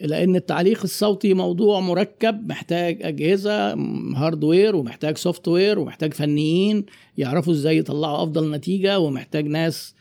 لأن 0.00 0.36
التعليق 0.36 0.80
الصوتي 0.82 1.34
موضوع 1.34 1.80
مركب 1.80 2.48
محتاج 2.48 2.98
أجهزة 3.02 3.72
hardware 4.16 4.76
ومحتاج 4.76 5.16
software 5.16 5.78
ومحتاج 5.78 6.14
فنيين 6.14 6.84
يعرفوا 7.18 7.52
إزاي 7.52 7.78
يطلعوا 7.78 8.22
أفضل 8.22 8.50
نتيجة 8.50 8.98
ومحتاج 8.98 9.46
ناس 9.46 9.94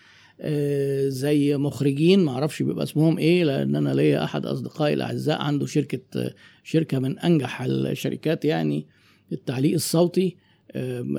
آه، 0.43 1.07
زي 1.07 1.57
مخرجين 1.57 2.19
ما 2.19 2.31
أعرفش 2.31 2.63
بيبقى 2.63 2.83
اسمهم 2.83 3.17
إيه 3.17 3.43
لأن 3.43 3.75
أنا 3.75 3.93
ليا 3.93 4.23
أحد 4.23 4.45
أصدقائي 4.45 4.93
الأعزاء 4.93 5.41
عنده 5.41 5.65
شركة 5.65 5.99
شركة 6.63 6.99
من 6.99 7.19
أنجح 7.19 7.61
الشركات 7.61 8.45
يعني 8.45 8.85
التعليق 9.31 9.73
الصوتي. 9.73 10.35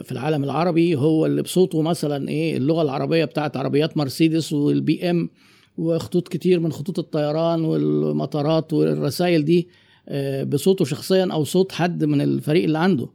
في 0.02 0.12
العالم 0.12 0.44
العربي 0.44 0.94
هو 0.96 1.26
اللي 1.26 1.42
بصوته 1.42 1.82
مثلا 1.82 2.28
إيه 2.28 2.56
اللغة 2.56 2.82
العربية 2.82 3.24
بتاعت 3.24 3.56
عربيات 3.56 3.96
مرسيدس 3.96 4.52
وال 4.52 5.10
BM 5.10 5.30
وخطوط 5.78 6.28
كتير 6.28 6.60
من 6.60 6.72
خطوط 6.72 6.98
الطيران 6.98 7.64
والمطارات 7.64 8.72
والرسائل 8.72 9.44
دي 9.44 9.68
آه، 10.08 10.44
بصوته 10.44 10.84
شخصيا 10.84 11.28
أو 11.32 11.44
صوت 11.44 11.72
حد 11.72 12.04
من 12.04 12.20
الفريق 12.20 12.64
اللي 12.64 12.78
عنده. 12.78 13.08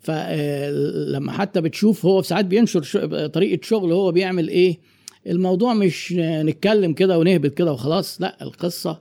فلما 0.00 1.32
حتى 1.32 1.60
بتشوف 1.60 2.06
هو 2.06 2.22
في 2.22 2.28
ساعات 2.28 2.44
بينشر 2.44 2.82
طريقة 3.26 3.60
شغل 3.62 3.92
هو 3.92 4.12
بيعمل 4.12 4.48
إيه 4.48 4.78
الموضوع 5.26 5.74
مش 5.74 6.12
نتكلم 6.18 6.92
كده 6.92 7.18
ونهبط 7.18 7.50
كده 7.54 7.72
وخلاص 7.72 8.20
لا 8.20 8.42
القصة 8.42 9.00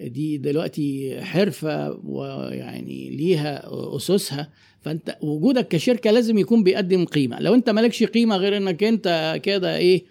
دي 0.00 0.38
دلوقتي 0.38 1.18
حرفة 1.20 2.00
ويعني 2.04 3.10
ليها 3.10 3.62
أسسها. 3.96 4.50
فأنت 4.80 5.16
وجودك 5.20 5.68
كشركة 5.68 6.10
لازم 6.10 6.38
يكون 6.38 6.62
بيقدم 6.62 7.04
قيمة. 7.04 7.40
لو 7.40 7.54
أنت 7.54 7.70
مالكش 7.70 8.04
قيمة 8.04 8.36
غير 8.36 8.56
أنك 8.56 8.84
أنت 8.84 9.38
كده 9.42 9.76
إيه 9.76 10.04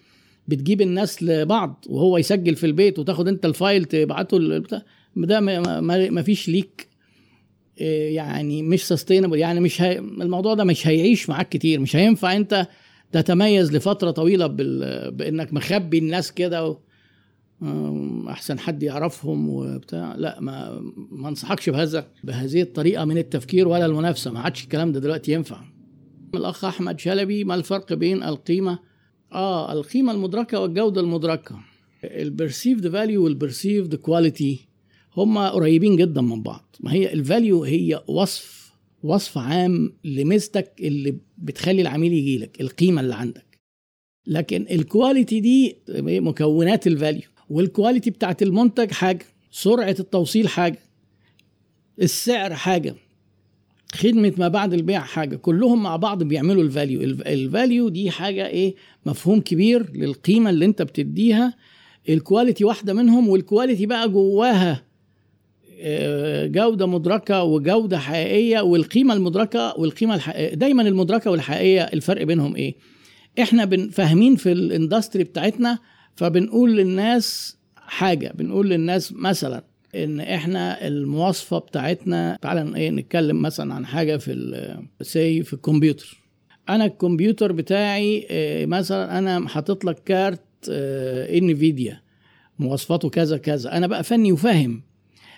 بتجيب 0.48 0.82
الناس 0.82 1.24
لبعض 1.24 1.86
وهو 1.90 2.18
يسجل 2.18 2.56
في 2.56 2.66
البيت 2.66 3.00
وتاخد 3.00 3.28
أنت 3.28 3.46
ال 3.46 3.54
file 3.54 3.86
تبعته 3.86 4.60
ده 5.16 5.40
ما 6.10 6.22
فيش 6.22 6.50
ليك 6.50 6.88
إيه، 7.82 8.16
يعني 8.16 8.64
مش 8.64 8.88
sustainable 8.88 9.38
يعني 9.38 9.60
مش 9.60 9.82
هي 9.82 9.98
الموضوع 9.98 10.54
ده 10.54 10.64
مش 10.64 10.88
هيعيش 10.88 11.30
معاك 11.30 11.50
كتير. 11.50 11.80
مش 11.80 11.96
هينفع 11.96 12.36
أنت 12.36 12.68
تتميز 13.12 13.76
لفترة 13.76 14.12
طويلة 14.12 14.48
بإنك 15.10 15.54
مخبي 15.54 15.98
الناس 15.98 16.32
كده 16.32 16.68
و... 16.68 16.78
أحسن 18.30 18.60
حد 18.60 18.84
يعرفهم 18.84 19.50
وبتاع. 19.50 20.16
لا 20.16 20.40
ما 20.40 20.80
ما 21.12 21.30
انصحكش 21.30 21.70
بهذا 21.70 22.08
بهذه 22.24 22.62
الطريقة 22.62 23.06
من 23.06 23.18
التفكير 23.18 23.68
ولا 23.68 23.86
المنافسة. 23.86 24.32
ما 24.32 24.40
عادش 24.40 24.64
الكلام 24.64 24.92
ده 24.92 25.00
دلوقتي 25.00 25.32
ينفع. 25.32 25.62
الأخ 26.36 26.66
أحمد 26.66 27.00
شلبي 27.00 27.44
ما 27.44 27.56
الفرق 27.56 27.94
بين 27.94 28.24
القيمة؟ 28.24 28.80
آه 29.32 29.74
القيمة 29.74 30.12
المدركة 30.12 30.60
والجودة 30.60 31.02
المدركة. 31.02 31.60
ال 32.04 32.12
perceived 32.12 32.88
value 32.88 33.24
وال 33.24 33.37
perceived 33.37 33.96
quality 33.96 34.68
هما 35.18 35.50
قريبين 35.50 35.96
جدا 35.96 36.22
من 36.22 36.42
بعض. 36.44 36.76
ما 36.80 36.94
هي 36.94 37.14
ال 37.14 37.22
value 37.22 37.64
هي 37.64 38.04
وصف 38.08 38.72
وصف 39.04 39.38
عام 39.38 39.94
لميزتك 40.04 40.74
اللي 40.80 41.18
بتخلي 41.38 41.82
العميل 41.82 42.14
يجي 42.14 42.38
لك 42.38 42.62
القيمة 42.62 43.02
اللي 43.02 43.16
عندك. 43.16 43.60
لكن 44.28 44.66
ال 44.72 44.80
quality 44.80 45.40
دي 45.40 45.78
مكونات 46.00 46.88
ال 46.88 46.95
value 46.95 47.30
وال 47.50 47.63
quality 47.63 48.10
بتاعت 48.10 48.42
المنتج 48.44 48.92
حاجة 48.92 49.26
سرعة 49.52 49.96
التوصيل 50.00 50.48
حاجة 50.48 50.80
السعر 52.02 52.54
حاجة 52.54 52.96
خدمة 53.94 54.34
ما 54.38 54.48
بعد 54.48 54.74
البيع 54.74 55.00
حاجة 55.00 55.36
كلهم 55.36 55.84
مع 55.84 55.96
بعض 55.96 56.24
بيعملوا 56.24 56.64
ال 56.64 56.70
value 56.70 57.02
ال 57.04 57.18
value 57.18 57.90
دي 57.90 58.12
حاجة 58.12 58.48
إيه؟ 58.48 58.76
مفهوم 59.06 59.42
كبير 59.42 59.92
للقيمة 59.94 60.50
اللي 60.50 60.66
أنت 60.66 60.82
بتديها. 60.82 61.54
ال 62.10 62.16
quality 62.16 62.64
واحدة 62.64 62.94
منهم 62.94 63.30
وال 63.30 63.42
quality 63.42 63.86
بقى 63.86 64.10
جواها 64.10 64.84
آه، 65.80 66.46
جودة 66.48 66.86
مدركة 66.86 67.44
وجودة 67.44 68.00
حقيقية 68.00 68.60
والقيمة 68.62 69.14
المدركة 69.14 69.74
والقيمة 69.80 70.16
الحقيقيه 70.16 70.54
دايما 70.56 70.82
المدركة 70.82 71.32
والحقيقية 71.32 71.82
الفرق 71.82 72.24
بينهم 72.24 72.56
إيه؟ 72.56 72.76
إحنا 73.42 73.90
فاهمين 73.92 74.36
في 74.36 74.52
ال 74.52 74.60
industry 74.60 75.24
بتاعتنا 75.24 75.80
فبنقول 76.16 76.78
للناس 76.78 77.58
حاجة 77.78 78.34
بنقول 78.36 78.70
للناس 78.70 79.14
مثلا 79.14 79.64
إن 79.96 80.20
إحنا 80.20 80.88
المواصفة 80.88 81.58
بتاعتنا 81.58 82.38
تعالى 82.42 82.76
إيه 82.76 82.90
نتكلم 82.90 83.42
مثلا 83.42 83.74
عن 83.74 83.86
حاجة 83.86 84.18
في 84.18 84.78
سي 85.02 85.44
في 85.44 85.54
الكمبيوتر. 85.54 86.18
أنا 86.70 86.86
الكمبيوتر 86.86 87.52
بتاعي 87.52 88.28
آه، 88.30 88.66
مثلا 88.66 89.18
أنا 89.18 89.48
حاطط 89.48 89.86
لك 89.86 90.04
كارت 90.04 90.42
إنفيديا 90.70 91.94
آه، 91.94 92.00
مواصفاته 92.60 93.10
كذا 93.10 93.38
كذا. 93.38 93.78
أنا 93.78 93.88
بقى 93.88 94.04
فني 94.04 94.32
وفاهم. 94.32 94.82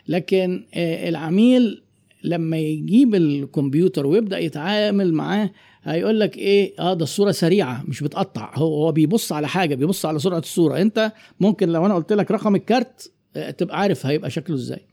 لكن 0.08 0.66
آه، 0.74 1.10
العميل 1.10 1.82
لما 2.24 2.58
يجيب 2.58 3.16
الكمبيوتر 3.16 4.08
ويبدأ 4.08 4.40
يتعامل 4.40 5.14
معاه 5.14 5.52
هيقول 5.88 6.20
لك 6.20 6.38
إيه؟ 6.38 6.74
آه 6.80 6.94
ده 6.94 7.04
الصورة 7.04 7.32
سريعة 7.32 7.84
مش 7.88 8.04
بتقطع. 8.04 8.52
هو 8.56 8.76
هو 8.86 8.92
بيبص 8.92 9.32
على 9.32 9.48
حاجة 9.48 9.76
بيبص 9.76 10.06
على 10.06 10.20
سرعة 10.20 10.40
الصورة. 10.40 10.82
أنت 10.82 11.12
ممكن 11.40 11.70
لو 11.70 11.86
أنا 11.86 11.96
قلت 11.96 12.14
لك 12.14 12.32
رقم 12.32 12.56
الكارت 12.56 13.12
آه، 13.36 13.52
تبقى 13.52 13.80
عارف 13.80 14.06
هيبقى 14.06 14.30
شكله 14.30 14.56
إزاي. 14.56 14.86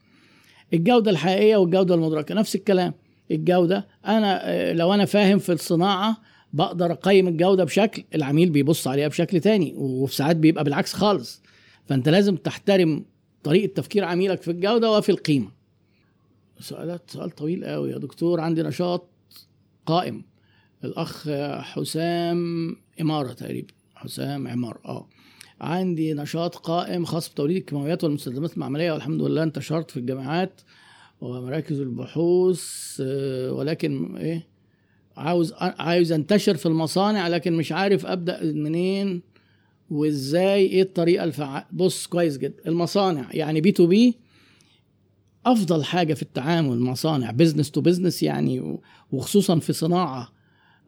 الجودة 0.74 1.10
الحقيقية 1.10 1.56
والجودة 1.56 1.94
المدركة 1.94 2.34
نفس 2.34 2.54
الكلام. 2.54 2.94
الجودة 3.30 3.86
أنا 4.06 4.40
آه، 4.50 4.72
لو 4.72 4.94
أنا 4.94 5.04
فاهم 5.04 5.38
في 5.38 5.52
الصناعة 5.52 6.16
بقدر 6.52 6.92
أقيم 6.92 7.28
الجودة 7.28 7.64
بشكل 7.64 8.04
العميل 8.14 8.50
بيبص 8.50 8.88
عليها 8.88 9.08
بشكل 9.08 9.40
تاني 9.40 9.74
وفي 9.76 10.14
ساعات 10.14 10.36
بيبقى 10.36 10.64
بالعكس 10.64 10.92
خالص. 10.92 11.42
فأنت 11.86 12.08
لازم 12.08 12.36
تحترم 12.36 13.04
طريقة 13.42 13.74
تفكير 13.74 14.04
عميلك 14.04 14.42
في 14.42 14.50
الجودة 14.50 14.90
وفي 14.92 15.08
القيمة. 15.08 15.48
سؤالات 16.60 17.10
سؤال 17.10 17.30
طويل 17.30 17.64
قوي 17.64 17.90
يا 17.90 17.98
دكتور. 17.98 18.40
عندي 18.40 18.62
نشاط 18.62 19.08
قائم. 19.86 20.33
الأخ 20.84 21.28
حسام 21.60 22.76
إمارة 23.00 23.32
تقريبا. 23.32 23.72
حسام 23.94 24.48
عمار 24.48 24.78
آه. 24.84 25.08
عندي 25.60 26.14
نشاط 26.14 26.56
قائم 26.56 27.04
خاص 27.04 27.28
بتوريد 27.28 27.56
الكيماويات 27.56 28.04
والمستلزمات 28.04 28.54
المعمليه 28.54 28.92
والحمد 28.92 29.22
لله 29.22 29.42
انتشرت 29.42 29.90
في 29.90 29.96
الجامعات 29.96 30.60
ومراكز 31.20 31.80
البحوث 31.80 32.62
آه، 33.00 33.52
ولكن 33.52 34.16
إيه 34.16 34.46
عاوز 35.16 35.54
عاوز 35.58 36.12
أنتشر 36.12 36.56
في 36.56 36.66
المصانع 36.66 37.28
لكن 37.28 37.52
مش 37.52 37.72
عارف 37.72 38.06
أبدأ 38.06 38.44
منين 38.44 39.22
وإزاي 39.90 40.66
إيه 40.66 40.82
الطريقة 40.82 41.24
الفعال 41.24 41.64
بص 41.72 42.06
كويس 42.06 42.38
جدا. 42.38 42.62
المصانع 42.66 43.28
يعني 43.32 43.60
B 43.60 43.72
to 43.72 43.86
B 43.86 44.18
أفضل 45.46 45.84
حاجة 45.84 46.14
في 46.14 46.22
التعامل 46.22 46.80
مصانع 46.80 47.30
business 47.30 47.70
to 47.70 47.80
business 47.80 48.22
يعني 48.22 48.78
وخصوصا 49.12 49.58
في 49.58 49.72
صناعة 49.72 50.33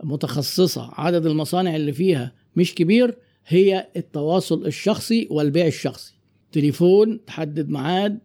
متخصصة. 0.05 0.91
عدد 0.93 1.27
المصانع 1.27 1.77
اللي 1.77 1.93
فيها 1.93 2.33
مش 2.57 2.75
كبير 2.75 3.15
هي 3.47 3.87
التواصل 3.97 4.67
الشخصي 4.67 5.27
والبيع 5.31 5.67
الشخصي. 5.67 6.15
تليفون 6.53 7.25
تحدد 7.27 7.69
ميعاد 7.69 8.19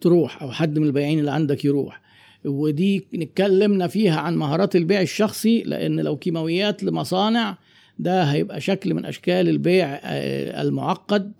تروح 0.00 0.42
أو 0.42 0.50
حد 0.52 0.78
من 0.78 0.86
البياعين 0.86 1.18
اللي 1.18 1.30
عندك 1.30 1.64
يروح. 1.64 2.00
ودي 2.44 3.06
نتكلمنا 3.14 3.86
فيها 3.86 4.20
عن 4.20 4.36
مهارات 4.36 4.76
البيع 4.76 5.00
الشخصي 5.00 5.62
لأن 5.62 6.00
لو 6.00 6.16
كيماويات 6.16 6.82
لمصانع 6.82 7.58
ده 7.98 8.22
هيبقى 8.22 8.60
شكل 8.60 8.94
من 8.94 9.04
أشكال 9.04 9.48
البيع 9.48 10.00
آه، 10.02 10.62
المعقد 10.62 11.32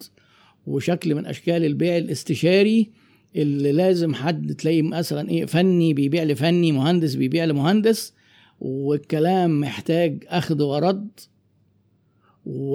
وشكل 0.66 1.14
من 1.14 1.26
أشكال 1.26 1.64
البيع 1.64 1.96
الاستشاري 1.96 2.90
اللي 3.36 3.72
لازم 3.72 4.14
حد 4.14 4.54
تلاقيه 4.54 4.82
مثلا 4.82 5.30
إيه 5.30 5.44
فني 5.44 5.94
بيبيع 5.94 6.22
لفني 6.22 6.72
مهندس 6.72 7.14
بيبيع 7.14 7.44
لمهندس. 7.44 8.12
والكلام 8.60 9.60
محتاج 9.60 10.24
أخذ 10.28 10.62
ورد 10.62 11.08
و... 12.46 12.72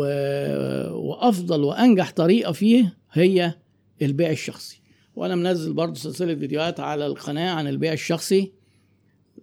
وأفضل 0.91 1.63
وأنجح 1.63 2.11
طريقة 2.11 2.51
فيه 2.51 2.97
هي 3.11 3.55
البيع 4.01 4.29
الشخصي. 4.31 4.81
وأنا 5.15 5.35
منزل 5.35 5.73
برضه 5.73 5.95
سلسلة 5.95 6.35
فيديوهات 6.35 6.79
على 6.79 7.05
القناة 7.05 7.49
عن 7.51 7.67
البيع 7.67 7.93
الشخصي. 7.93 8.51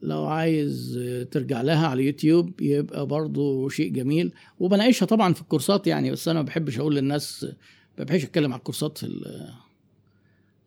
لو 0.03 0.24
عايز 0.24 0.98
ترجع 1.31 1.62
لها 1.62 1.87
على 1.87 2.00
اليوتيوب 2.03 2.61
يبقى 2.61 3.07
برضه 3.07 3.68
شيء 3.68 3.92
جميل. 3.92 4.33
وبناقشها 4.61 5.07
طبعا 5.07 5.33
في 5.33 5.40
الكورسات 5.42 5.87
يعني 5.87 6.11
بس 6.11 6.29
أنا 6.29 6.38
ما 6.38 6.46
بحبش 6.46 6.79
أقول 6.79 6.96
للناس 6.96 7.46
ما 7.98 8.05
بحبش 8.05 8.24
أتكلم 8.24 8.53
على 8.53 8.59
الكورسات 8.59 8.98
في 8.98 9.07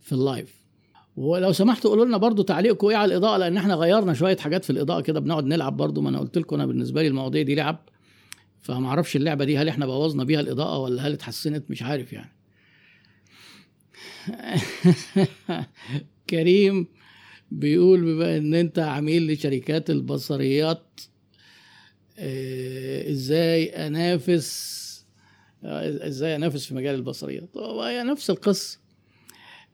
في 0.01 0.11
اللايف. 0.11 0.62
ولو 1.17 1.51
سمحتوا 1.51 1.89
قولوا 1.89 2.05
لنا 2.05 2.17
برضو 2.17 2.43
تعليقكم 2.43 2.87
إيه 2.87 2.95
على 2.95 3.11
الإضاءة 3.11 3.37
لأن 3.37 3.57
إحنا 3.57 3.75
غيرنا 3.75 4.13
شوية 4.13 4.37
حاجات 4.37 4.63
في 4.63 4.69
الإضاءة 4.69 5.01
كده 5.01 5.19
بنقعد 5.19 5.45
نلعب 5.45 5.77
برضو 5.77 6.01
ما 6.01 6.09
أنا 6.09 6.19
قلت 6.19 6.37
لكم 6.37 6.55
أنا 6.55 6.65
بالنسبة 6.65 7.01
لي 7.01 7.07
المواضيع 7.07 7.41
دي 7.41 7.55
لعب 7.55 7.89
فما 8.61 8.87
أعرفش 8.87 9.15
اللعبة 9.15 9.45
دي 9.45 9.57
هل 9.57 9.67
إحنا 9.67 9.85
بوظنا 9.85 10.23
بيها 10.23 10.39
الإضاءة 10.39 10.77
ولا 10.77 11.07
هل 11.07 11.13
اتحسنت 11.13 11.71
مش 11.71 11.83
عارف 11.83 12.13
يعني. 12.13 12.31
كريم 16.29 16.87
بيقول 17.51 18.01
بما 18.01 18.37
إن 18.37 18.53
أنت 18.53 18.79
عميل 18.79 19.31
لشركات 19.31 19.89
البصريات 19.89 21.01
آه 22.19 23.11
إزاي 23.11 23.87
أنافس 23.87 24.83
آه 25.63 26.07
إزاي 26.07 26.35
أنافس 26.35 26.65
في 26.65 26.75
مجال 26.75 26.95
البصريات؟ 26.95 27.57
هي 27.57 28.03
نفس 28.03 28.29
القصة. 28.29 28.82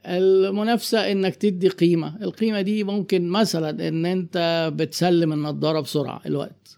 المنافسة 0.05 1.11
إنك 1.11 1.35
تدي 1.35 1.67
قيمة. 1.67 2.15
القيمة 2.21 2.61
دي 2.61 2.83
ممكن 2.83 3.27
مثلا 3.29 3.87
إن 3.87 4.05
أنت 4.05 4.69
بتسلم 4.75 5.33
النضارة 5.33 5.79
بسرعة 5.79 6.21
الوقت. 6.25 6.77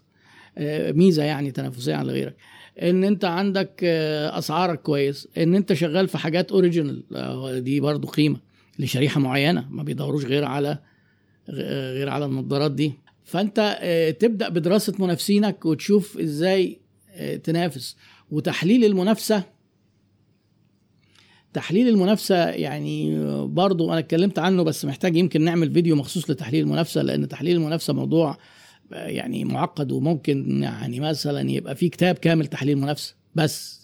آه 0.58 0.92
ميزة 0.92 1.22
يعني 1.22 1.50
تنافسية 1.50 1.94
عن 1.94 2.10
غيرك. 2.10 2.36
إن 2.82 3.04
أنت 3.04 3.24
عندك 3.24 3.80
آه 3.84 4.38
أسعارك 4.38 4.82
كويس. 4.82 5.28
إن 5.38 5.54
أنت 5.54 5.72
شغال 5.72 6.08
في 6.08 6.18
حاجات 6.18 6.52
اوريجينال 6.52 7.02
آه 7.14 7.58
دي 7.58 7.80
برضو 7.80 8.08
قيمة 8.08 8.40
لشريحة 8.78 9.20
معينة. 9.20 9.66
ما 9.70 9.82
بيدوروش 9.82 10.24
غير 10.24 10.44
على 10.44 10.78
غير 11.48 12.08
على 12.08 12.24
النظارات 12.24 12.70
دي. 12.72 12.92
فأنت 13.24 13.78
آه، 13.80 14.10
تبدأ 14.10 14.48
بدراسة 14.48 14.94
منافسينك 14.98 15.64
وتشوف 15.64 16.18
إزاي 16.18 16.80
آه، 17.14 17.36
تنافس. 17.36 17.96
وتحليل 18.30 18.84
المنافسة 18.84 19.42
تحليل 21.52 21.88
المنافسة 21.88 22.48
يعني 22.48 23.18
برضو 23.46 23.90
أنا 23.90 23.98
اتكلمت 23.98 24.38
عنه 24.38 24.62
بس 24.62 24.84
محتاج 24.84 25.16
يمكن 25.16 25.42
نعمل 25.42 25.72
فيديو 25.72 25.96
مخصوص 25.96 26.30
لتحليل 26.30 26.64
المنافسة 26.64 27.02
لأن 27.02 27.28
تحليل 27.28 27.56
المنافسة 27.56 27.92
موضوع 27.92 28.38
آه، 28.92 29.06
يعني 29.06 29.44
معقد 29.44 29.92
وممكن 29.92 30.62
يعني 30.62 31.00
مثلا 31.00 31.50
يبقى 31.50 31.76
في 31.76 31.88
كتاب 31.88 32.14
كامل 32.14 32.46
تحليل 32.46 32.78
منافسة 32.78 33.14
بس 33.34 33.82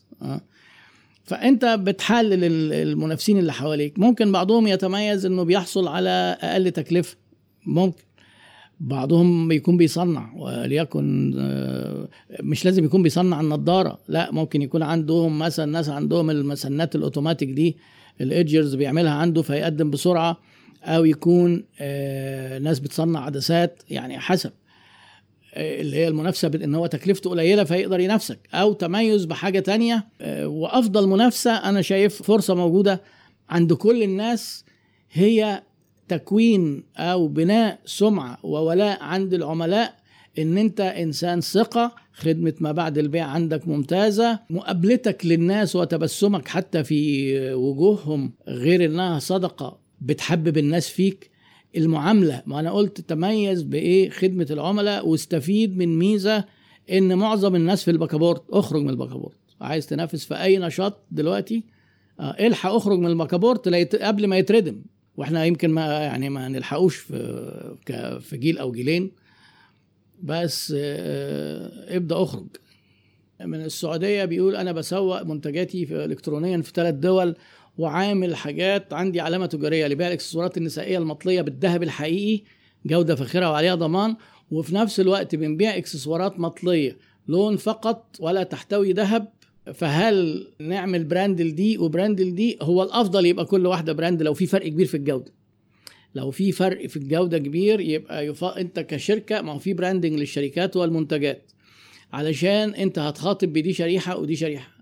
فأنت 1.25 1.65
بتحلل 1.65 2.45
المنافسين 2.73 3.39
اللي 3.39 3.53
حواليك. 3.53 3.99
ممكن 3.99 4.33
بعضهم 4.33 4.67
يتميز 4.67 5.27
إنه 5.27 5.43
بيحصل 5.43 5.89
على 5.89 6.39
أقل 6.41 6.71
تكلفة 6.71 7.17
ممكن. 7.67 8.03
بعضهم 8.81 9.53
يكون 9.53 9.77
بيصنع 9.77 10.33
وليكن 10.37 11.35
آه، 11.39 12.09
مش 12.43 12.65
لازم 12.65 12.85
يكون 12.85 13.03
بيصنع 13.03 13.41
النضارة. 13.41 13.99
لا 14.09 14.33
ممكن 14.33 14.63
يكون 14.63 14.83
عندهم 14.83 15.39
مثلا 15.39 15.67
ناس 15.67 15.89
عندهم 15.89 16.31
المسنات 16.31 16.95
الأوتوماتيك 16.97 17.49
دي 17.49 17.77
الإيدجرز 18.21 18.75
بيعملها 18.75 19.13
عنده 19.13 19.43
فيقدم 19.43 19.91
بسرعة 19.91 20.39
أو 20.85 21.05
يكون 21.05 21.65
آه، 21.81 22.59
ناس 22.59 22.79
بتصنع 22.79 23.25
عدسات 23.25 23.83
يعني 23.91 24.19
حسب 24.19 24.51
آه، 25.55 25.81
اللي 25.81 25.97
هي 25.97 26.09
المنافسة 26.09 26.49
بان 26.49 26.75
هو 26.75 26.87
تكلفته 26.87 27.31
قليلة 27.31 27.65
فيقدر 27.65 28.01
ينافسك 28.01 28.39
أو 28.55 28.73
تميز 28.73 29.25
بحاجة 29.25 29.61
تانية 29.61 30.07
وأفضل 30.45 31.09
منافسة 31.09 31.51
أنا 31.51 31.83
شايف 31.83 32.23
فرصة 32.23 32.55
موجودة 32.55 33.03
عند 33.51 33.73
كل 33.73 34.03
الناس 34.03 34.65
هي 35.13 35.63
تكوين 36.09 36.85
أو 36.97 37.29
بناء 37.29 37.79
سمعة 37.85 38.39
وولاء 38.43 39.03
عند 39.03 39.35
العملاء 39.35 39.95
إن 40.39 40.59
أنت 40.59 40.81
إنسان 40.81 41.41
ثقة 41.41 41.93
خدمة 42.13 42.55
ما 42.61 42.73
بعد 42.73 42.99
البيع 42.99 43.25
عندك 43.27 43.69
ممتازة 43.69 44.41
مقابلتك 44.51 45.27
للناس 45.27 45.77
وتبسمك 45.77 46.49
حتى 46.49 46.85
في 46.85 47.35
وجوههم 47.55 48.33
غير 48.49 48.85
إنها 48.85 49.19
صدقة 49.19 49.79
بتحبب 50.01 50.59
الناس 50.59 50.89
فيك. 50.89 51.31
المعاملة 51.77 52.43
ما 52.47 52.61
أنا 52.61 52.71
قلت 52.71 53.01
تميز 53.01 53.63
بإيه؟ 53.63 54.11
خدمة 54.11 54.47
العملاء 54.51 55.09
واستفيد 55.09 55.77
من 55.79 55.99
ميزة 55.99 56.45
إن 56.93 57.19
معظم 57.19 57.55
الناس 57.55 57.85
في 57.85 57.91
الباكابورت 57.91 58.43
اخرج 58.51 58.83
من 58.83 58.91
الباكابورت. 58.91 59.37
عايز 59.61 59.87
تنافس 59.87 60.25
في 60.25 60.43
أي 60.43 60.59
نشاط 60.59 61.01
دلوقتي؟ 61.11 61.65
آه، 62.21 62.47
إلحق 62.47 62.71
اخرج 62.73 62.99
من 62.99 63.07
يت- 63.79 63.97
قبل 63.97 64.27
ما 64.27 64.39
يتردم. 64.39 64.83
وإحنا 65.19 65.45
يمكن 65.45 65.71
ما 65.71 65.87
يعني 65.87 66.29
ما 66.29 66.49
نلحقوش 66.49 66.97
في 66.97 68.19
في 68.21 68.37
جيل 68.37 68.59
أو 68.59 68.73
جيلين 68.73 69.11
بس 70.23 70.75
آه، 70.77 71.97
ابدأ 71.97 72.23
اخرج. 72.23 72.47
من 73.41 73.65
السعودية 73.65 74.25
بيقول 74.25 74.57
أنا 74.57 74.73
بسوق 74.73 75.23
منتجاتي 75.23 75.87
في 75.87 76.05
الكترونيا 76.05 76.63
في 76.63 76.73
ثلاث 76.75 76.95
دول 76.95 77.37
وعامل 77.79 78.37
حاجات 78.37 78.93
عندي 78.93 79.21
علامة 79.21 79.47
تجارية 79.47 79.87
لبيع 79.87 80.07
الإكسسوارات 80.07 80.57
النسائية 80.57 80.99
المطلية 80.99 81.43
بالذهب 81.43 81.83
الحقيقي 81.83 82.45
جودة 82.87 83.15
فاخرة 83.15 83.51
وعليها 83.51 83.75
ضمان 83.75 84.17
وفي 84.51 84.75
نفس 84.75 85.01
الوقت 85.01 85.35
بنبيع 85.35 85.77
إكسسوارات 85.77 86.41
مطلية 86.41 86.97
لون 87.29 87.57
فقط 87.57 88.17
ولا 88.21 88.43
تحتوي 88.43 88.93
ذهب 88.93 89.33
فهل 89.75 90.49
نعمل 90.61 91.05
brand 91.05 91.41
لدي 91.41 91.79
و 91.79 91.86
brand 91.86 92.21
لدي 92.21 92.59
هو 92.63 92.83
الأفضل 92.83 93.27
يبقى 93.27 93.45
كل 93.45 93.67
واحدة 93.67 93.93
brand 93.93 94.23
لو 94.23 94.35
في 94.35 94.47
فرق 94.47 94.69
كبير 94.69 94.87
في 94.87 94.97
الجودة. 94.97 95.33
لو 96.15 96.31
في 96.31 96.53
فرق 96.53 96.87
في 96.87 96.97
الجودة 96.97 97.39
كبير 97.39 97.81
يبقى 97.81 98.27
يفا... 98.27 98.61
أنت 98.61 98.81
كشركة 98.81 99.43
ما 99.43 99.53
هو 99.53 99.59
في 99.59 99.75
branding 99.75 100.13
للشركات 100.19 100.77
والمنتجات. 100.77 101.53
علشان 102.13 102.75
أنت 102.75 102.99
هتخاطب 102.99 103.49
بدي 103.49 103.73
شريحة 103.73 104.17
ودي 104.19 104.37
شريحة. 104.37 104.73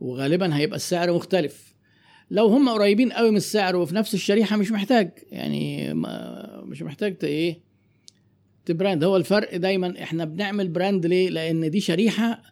وغالبا 0.00 0.56
هيبقى 0.56 0.76
السعر 0.76 1.12
مختلف. 1.12 1.74
لو 2.30 2.46
هم 2.46 2.68
قريبين 2.68 3.12
قوي 3.12 3.30
من 3.30 3.36
السعر 3.36 3.76
وفي 3.76 3.94
نفس 3.94 4.14
الشريحة 4.14 4.56
مش 4.56 4.70
محتاج. 4.72 5.10
يعني 5.32 5.94
ما 5.94 6.62
مش 6.64 6.82
محتاج 6.82 7.16
إيه؟ 7.22 7.60
ت 8.64 8.70
brand. 8.70 9.04
هو 9.04 9.16
الفرق 9.16 9.56
دايما 9.56 10.02
إحنا 10.02 10.24
بنعمل 10.24 10.68
brand 10.68 11.06
ليه؟ 11.06 11.30
لأن 11.30 11.70
دي 11.70 11.80
شريحة 11.80 12.42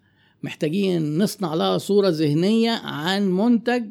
محتاجين 0.45 1.19
نصنع 1.19 1.55
لها 1.55 1.79
صورة 1.79 2.09
ذهنية 2.09 2.71
عن 2.71 3.31
منتج 3.31 3.85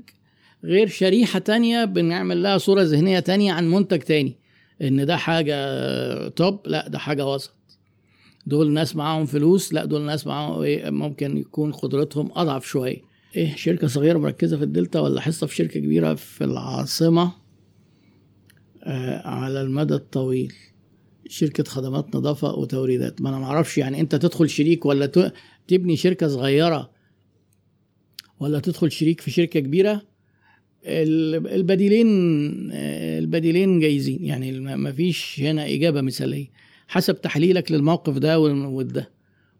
غير 0.63 0.87
شريحة 0.87 1.39
تانية 1.39 1.85
بنعمل 1.85 2.43
لها 2.43 2.57
صورة 2.57 2.81
ذهنية 2.81 3.19
تانية 3.19 3.53
عن 3.53 3.71
منتج 3.71 3.99
تاني. 3.99 4.37
إن 4.81 5.05
ده 5.05 5.17
حاجة 5.17 6.27
top 6.27 6.59
لا 6.65 6.87
ده 6.87 6.99
حاجة 6.99 7.27
وسط. 7.27 7.53
دول 8.45 8.71
ناس 8.71 8.95
معاهم 8.95 9.25
فلوس 9.25 9.73
لا 9.73 9.85
دول 9.85 10.01
ناس 10.01 10.27
معاهم 10.27 10.61
إيه 10.61 10.89
ممكن 10.89 11.37
يكون 11.37 11.71
قدرتهم 11.71 12.31
أضعف 12.35 12.65
شوية. 12.65 13.01
إيه 13.35 13.55
شركة 13.55 13.87
صغيرة 13.87 14.17
مركزة 14.17 14.57
في 14.57 14.63
الدلتا 14.63 14.99
ولا 14.99 15.21
حصة 15.21 15.47
في 15.47 15.55
شركة 15.55 15.79
كبيرة 15.79 16.13
في 16.13 16.43
العاصمة؟ 16.43 17.31
آه 18.83 19.27
على 19.27 19.61
المدى 19.61 19.93
الطويل. 19.93 20.53
شركة 21.27 21.63
خدمات 21.63 22.15
نظافة 22.15 22.55
وتوريدات. 22.55 23.21
ما 23.21 23.29
أنا 23.29 23.39
ما 23.39 23.45
أعرفش 23.45 23.77
يعني 23.77 23.99
أنت 24.01 24.15
تدخل 24.15 24.49
شريك 24.49 24.85
ولا 24.85 25.05
تبني 25.67 25.95
شركة 25.95 26.27
صغيرة 26.27 26.91
ولا 28.39 28.59
تدخل 28.59 28.91
شريك 28.91 29.21
في 29.21 29.31
شركة 29.31 29.59
كبيرة 29.59 30.01
ال- 30.85 31.47
البديلين 31.47 32.07
البديلين 33.23 33.79
جايزين. 33.79 34.25
يعني 34.25 34.51
ما 34.59 34.91
فيش 34.91 35.39
هنا 35.39 35.65
إجابة 35.65 36.01
مثالية. 36.01 36.47
حسب 36.87 37.21
تحليلك 37.21 37.71
للموقف 37.71 38.17
ده 38.17 38.39
وده 38.39 39.11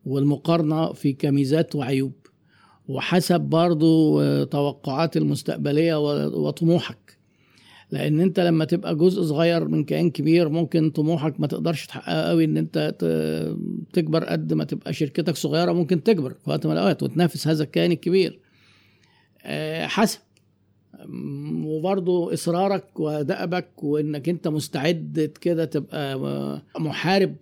والمقارنة 0.05 0.93
في 0.93 1.13
كميزات 1.13 1.75
وعيوب. 1.75 2.13
وحسب 2.87 3.41
برضو 3.41 4.21
آه، 4.21 4.43
توقعات 4.43 5.17
المستقبلية 5.17 5.99
وطموحك. 6.27 7.02
لأن 7.91 8.19
انت 8.19 8.39
لما 8.39 8.65
تبقى 8.65 8.95
جزء 8.95 9.23
صغير 9.23 9.67
من 9.67 9.83
كيان 9.83 10.09
كبير 10.09 10.49
ممكن 10.49 10.89
طموحك 10.89 11.39
ما 11.39 11.47
تقدرش 11.47 11.85
تحققه 11.85 12.21
قوي 12.29 12.45
ان 12.45 12.57
انت 12.57 12.95
تكبر 13.93 14.23
قد 14.23 14.53
ما 14.53 14.63
تبقى 14.63 14.93
شركتك 14.93 15.35
صغيرة 15.35 15.71
ممكن 15.71 16.03
تكبر 16.03 16.33
في 16.33 16.49
وقت 16.49 16.65
من 16.67 16.73
الأوقات 16.73 17.03
وتنافس 17.03 17.47
هذا 17.47 17.63
الكيان 17.63 17.91
الكبير. 17.91 18.39
آه، 19.45 19.85
حسب. 19.85 20.19
أم، 21.05 21.65
وبرضو 21.65 22.33
إصرارك 22.33 22.99
ودأبك 22.99 23.83
وإنك 23.83 24.29
انت 24.29 24.47
مستعد 24.47 25.31
كده 25.41 25.65
تبقى 25.65 26.13
آه، 26.13 26.61
محارب 26.79 27.35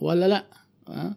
ولا 0.00 0.28
لأ؟ 0.28 0.46
أه؟ 0.88 1.16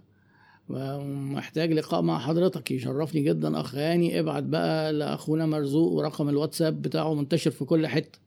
محتاج 1.03 1.71
لقاء 1.73 2.01
مع 2.01 2.19
حضرتك 2.19 2.71
يشرفني 2.71 3.21
جدا. 3.21 3.59
أخ 3.59 3.75
هاني 3.75 4.19
ابعت 4.19 4.43
بقى 4.43 4.93
لأخونا 4.93 5.45
مرزوق 5.45 5.91
ورقم 5.91 6.29
الواتساب 6.29 6.81
بتاعه 6.81 7.13
منتشر 7.13 7.51
في 7.51 7.65
كل 7.65 7.87
حتة. 7.87 8.19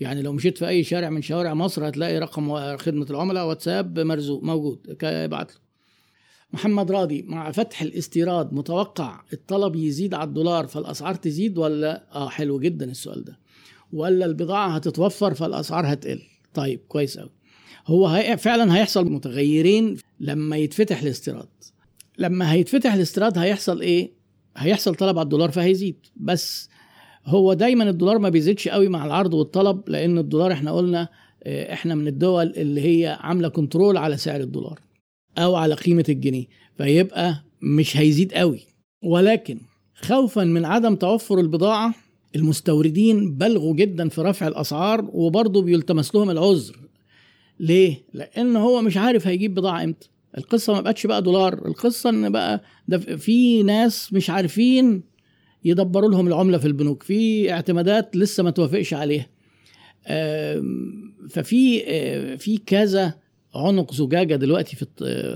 يعني 0.00 0.22
لو 0.22 0.32
مشيت 0.32 0.58
في 0.58 0.68
أي 0.68 0.84
شارع 0.84 1.10
من 1.10 1.22
شوارع 1.22 1.54
مصر 1.54 1.88
هتلاقي 1.88 2.18
رقم 2.18 2.76
خدمة 2.76 3.06
العملاء 3.10 3.46
واتساب 3.48 3.98
مرزوق 3.98 4.42
موجود 4.42 4.96
ابعت 5.02 5.52
له. 5.52 5.58
محمد 6.52 6.90
راضي 6.90 7.22
مع 7.22 7.52
فتح 7.52 7.82
الاستيراد 7.82 8.52
متوقع 8.54 9.20
الطلب 9.32 9.76
يزيد 9.76 10.14
على 10.14 10.28
الدولار 10.28 10.66
فالأسعار 10.66 11.14
تزيد 11.14 11.58
ولا؟ 11.58 12.06
آه 12.14 12.28
حلو 12.28 12.60
جدا 12.60 12.90
السؤال 12.90 13.24
ده. 13.24 13.38
ولا 13.92 14.26
البضاعة 14.26 14.68
هتتوفر 14.68 15.34
فالأسعار 15.34 15.92
هتقل؟ 15.92 16.22
طيب 16.54 16.80
كويس 16.88 17.18
قوي 17.18 17.30
هو 17.86 18.06
هي 18.06 18.36
فعلا 18.36 18.76
هيحصل 18.76 19.10
متغيرين 19.10 19.96
لما 20.20 20.56
يتفتح 20.56 21.02
الاستيراد. 21.02 21.48
لما 22.18 22.52
هيتفتح 22.52 22.94
الاستيراد 22.94 23.38
هيحصل 23.38 23.80
إيه؟ 23.80 24.12
هيحصل 24.56 24.94
طلب 24.94 25.18
على 25.18 25.24
الدولار 25.24 25.50
فهيزيد. 25.50 26.06
بس 26.16 26.68
هو 27.26 27.52
دايما 27.54 27.90
الدولار 27.90 28.18
ما 28.18 28.28
بيزيدش 28.28 28.68
قوي 28.68 28.88
مع 28.88 29.06
العرض 29.06 29.34
والطلب 29.34 29.88
لأن 29.88 30.18
الدولار 30.18 30.52
إحنا 30.52 30.72
قلنا 30.72 31.08
آه، 31.44 31.72
إحنا 31.72 31.94
من 31.94 32.08
الدول 32.08 32.46
اللي 32.56 32.80
هي 32.80 33.18
عاملة 33.20 33.48
كنترول 33.48 33.96
على 33.96 34.16
سعر 34.16 34.40
الدولار 34.40 34.80
أو 35.38 35.56
على 35.56 35.74
قيمة 35.74 36.04
الجنيه 36.08 36.44
فيبقى 36.78 37.42
مش 37.62 37.96
هيزيد 37.96 38.32
قوي. 38.32 38.60
ولكن 39.04 39.58
خوفا 39.94 40.44
من 40.44 40.64
عدم 40.64 40.94
توفر 40.94 41.38
البضاعة 41.40 41.94
المستوردين 42.36 43.34
بلغوا 43.34 43.74
جدا 43.74 44.08
في 44.08 44.20
رفع 44.20 44.48
الأسعار 44.48 45.10
وبرضه 45.12 45.62
بيلتمس 45.62 46.14
لهم 46.14 46.30
العذر. 46.30 46.76
ليه؟ 47.60 48.02
لأن 48.14 48.56
هو 48.56 48.82
مش 48.82 48.96
عارف 48.96 49.26
هيجيب 49.26 49.54
بضاعة 49.54 49.84
إمتى. 49.84 50.08
القصة 50.38 50.72
ما 50.72 50.80
بقتش 50.80 51.06
بقى 51.06 51.22
دولار 51.22 51.66
القصة 51.66 52.10
إن 52.10 52.30
بقى 52.32 52.62
ده 52.88 52.98
في 52.98 53.62
ناس 53.62 54.12
مش 54.12 54.30
عارفين 54.30 55.02
يدبروا 55.66 56.10
لهم 56.10 56.26
العملة 56.26 56.58
في 56.58 56.66
البنوك. 56.66 57.02
في 57.02 57.52
اعتمادات 57.52 58.16
لسه 58.16 58.42
ما 58.42 58.50
توافقش 58.50 58.94
عليها. 58.94 59.26
ففي 61.30 61.82
آه، 61.86 62.34
في 62.36 62.58
كذا 62.58 63.14
عنق 63.54 63.94
زجاجة 63.94 64.36
دلوقتي 64.36 64.76
في 64.76 64.86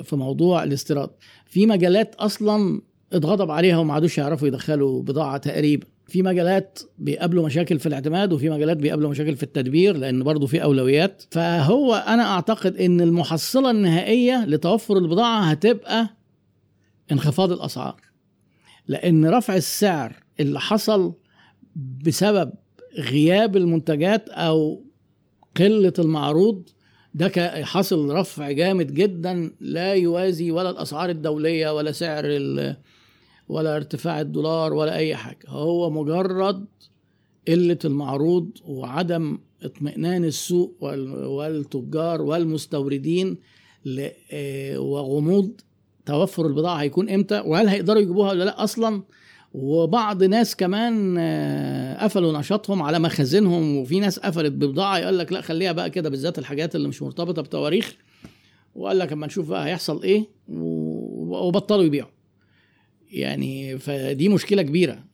في 0.05 0.17
موضوع 0.17 0.65
الاستيراد. 0.65 1.11
في 1.47 1.67
مجالات 1.67 2.15
أصلا 2.15 2.81
اتغضب 3.13 3.51
عليها 3.51 3.79
وما 3.79 3.95
عادوش 3.95 4.19
يعرفوا 4.19 4.49
يدخلوا 4.49 5.03
بضاعة 5.03 5.37
تقريبا. 5.37 5.87
في 6.07 6.23
مجالات 6.23 6.79
بيقابلوا 6.99 7.47
مشاكل 7.47 7.79
في 7.79 7.87
الاعتماد 7.87 8.33
وفي 8.33 8.51
مجالات 8.51 8.77
بيقابلوا 8.77 9.11
مشاكل 9.11 9.37
في 9.37 9.43
التدبير 9.43 9.97
لأن 9.97 10.23
برضه 10.23 10.47
في 10.47 10.63
أولويات. 10.63 11.23
فهو 11.31 11.95
أنا 11.95 12.23
أعتقد 12.23 12.77
إن 12.77 13.01
المحصلة 13.01 13.71
النهائية 13.71 14.45
لتوفر 14.47 14.97
البضاعة 14.97 15.43
هتبقى 15.45 16.09
انخفاض 17.13 17.53
الأسعار. 17.53 18.10
لأن 18.89 19.27
رفع 19.27 19.57
السعر 19.57 20.17
اللي 20.41 20.61
حصل 20.61 21.15
بسبب 22.05 22.53
غياب 22.99 23.57
المنتجات 23.57 24.29
أو 24.29 24.85
قلة 25.57 25.93
المعروض 25.99 26.69
ده 27.15 27.29
حصل 27.65 28.11
رفع 28.11 28.51
جامد 28.51 28.95
جدا 28.95 29.53
لا 29.61 29.95
يوازي 29.95 30.51
ولا 30.51 30.71
الأسعار 30.71 31.11
الدولية 31.11 31.75
ولا 31.77 31.93
سعر 31.93 32.25
ولا 33.49 33.77
ارتفاع 33.77 34.21
الدولار 34.21 34.73
ولا 34.75 34.97
أي 34.97 35.17
حاجة. 35.17 35.49
هو 35.49 35.91
مجرد 35.91 36.67
قلة 37.49 37.79
المعروض 37.85 38.51
وعدم 38.65 39.39
اطمئنان 39.63 40.25
السوق 40.25 40.77
وال- 40.81 41.25
والتجار 41.25 42.23
والمستوردين 42.23 43.37
آه، 44.33 44.79
وغموض 44.81 45.61
توفر 46.07 46.47
البضاعة 46.47 46.77
هيكون 46.77 47.11
إمتى 47.11 47.43
وهل 47.47 47.69
هيقدروا 47.69 48.01
يجيبوها 48.03 48.31
ولا 48.31 48.45
لأ؟ 48.45 48.65
أصلا 48.65 49.03
وبعض 49.55 50.23
ناس 50.25 50.57
كمان 50.57 51.17
آه، 51.19 52.05
قفلوا 52.05 52.39
نشاطهم 52.39 52.83
على 52.83 52.99
مخازنهم 52.99 53.77
وفي 53.77 54.01
ناس 54.01 54.19
قفلت 54.19 54.53
ببضاعة 54.53 54.99
يقول 54.99 55.19
لك 55.19 55.33
لأ 55.33 55.41
خليها 55.41 55.73
بقى 55.73 55.91
كده 55.91 56.09
بالذات 56.11 56.39
الحاجات 56.39 56.77
اللي 56.77 56.89
مش 56.89 57.03
مرتبطة 57.03 57.43
بتواريخ. 57.43 57.97
وقال 58.75 58.99
لك 58.99 59.13
أما 59.13 59.27
نشوف 59.27 59.49
بقى 59.49 59.67
هيحصل 59.67 60.03
إيه 60.03 60.29
وبطلوا 60.49 61.85
يبيعوا. 61.85 62.11
يعني 63.13 63.79
فدي 63.79 64.29
مشكلة 64.29 64.63
كبيرة 64.63 65.05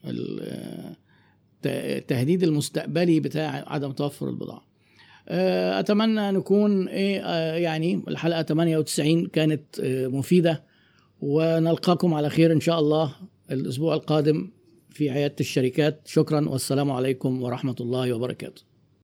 التهديد 1.65 2.43
المستقبلي 2.43 3.19
بتاع 3.19 3.63
عدم 3.67 3.91
توفر 3.91 4.29
البضاعة. 4.29 4.67
آه، 5.29 5.79
أتمنى 5.79 6.31
نكون 6.31 6.87
إيه 6.87 7.21
آه، 7.25 7.55
يعني 7.55 8.03
الحلقة 8.07 8.41
98 8.41 9.25
كانت 9.27 9.79
آه، 9.79 10.07
مفيدة. 10.07 10.63
ونلقاكم 11.21 12.13
على 12.13 12.29
خير 12.29 12.51
إن 12.53 12.59
شاء 12.59 12.79
الله 12.79 13.15
الأسبوع 13.51 13.93
القادم 13.93 14.51
في 14.89 15.09
عيادة 15.09 15.35
الشركات. 15.39 16.07
شكرا 16.07 16.49
والسلام 16.49 16.91
عليكم 16.91 17.43
ورحمة 17.43 17.75
الله 17.79 18.13
وبركاته. 18.13 18.66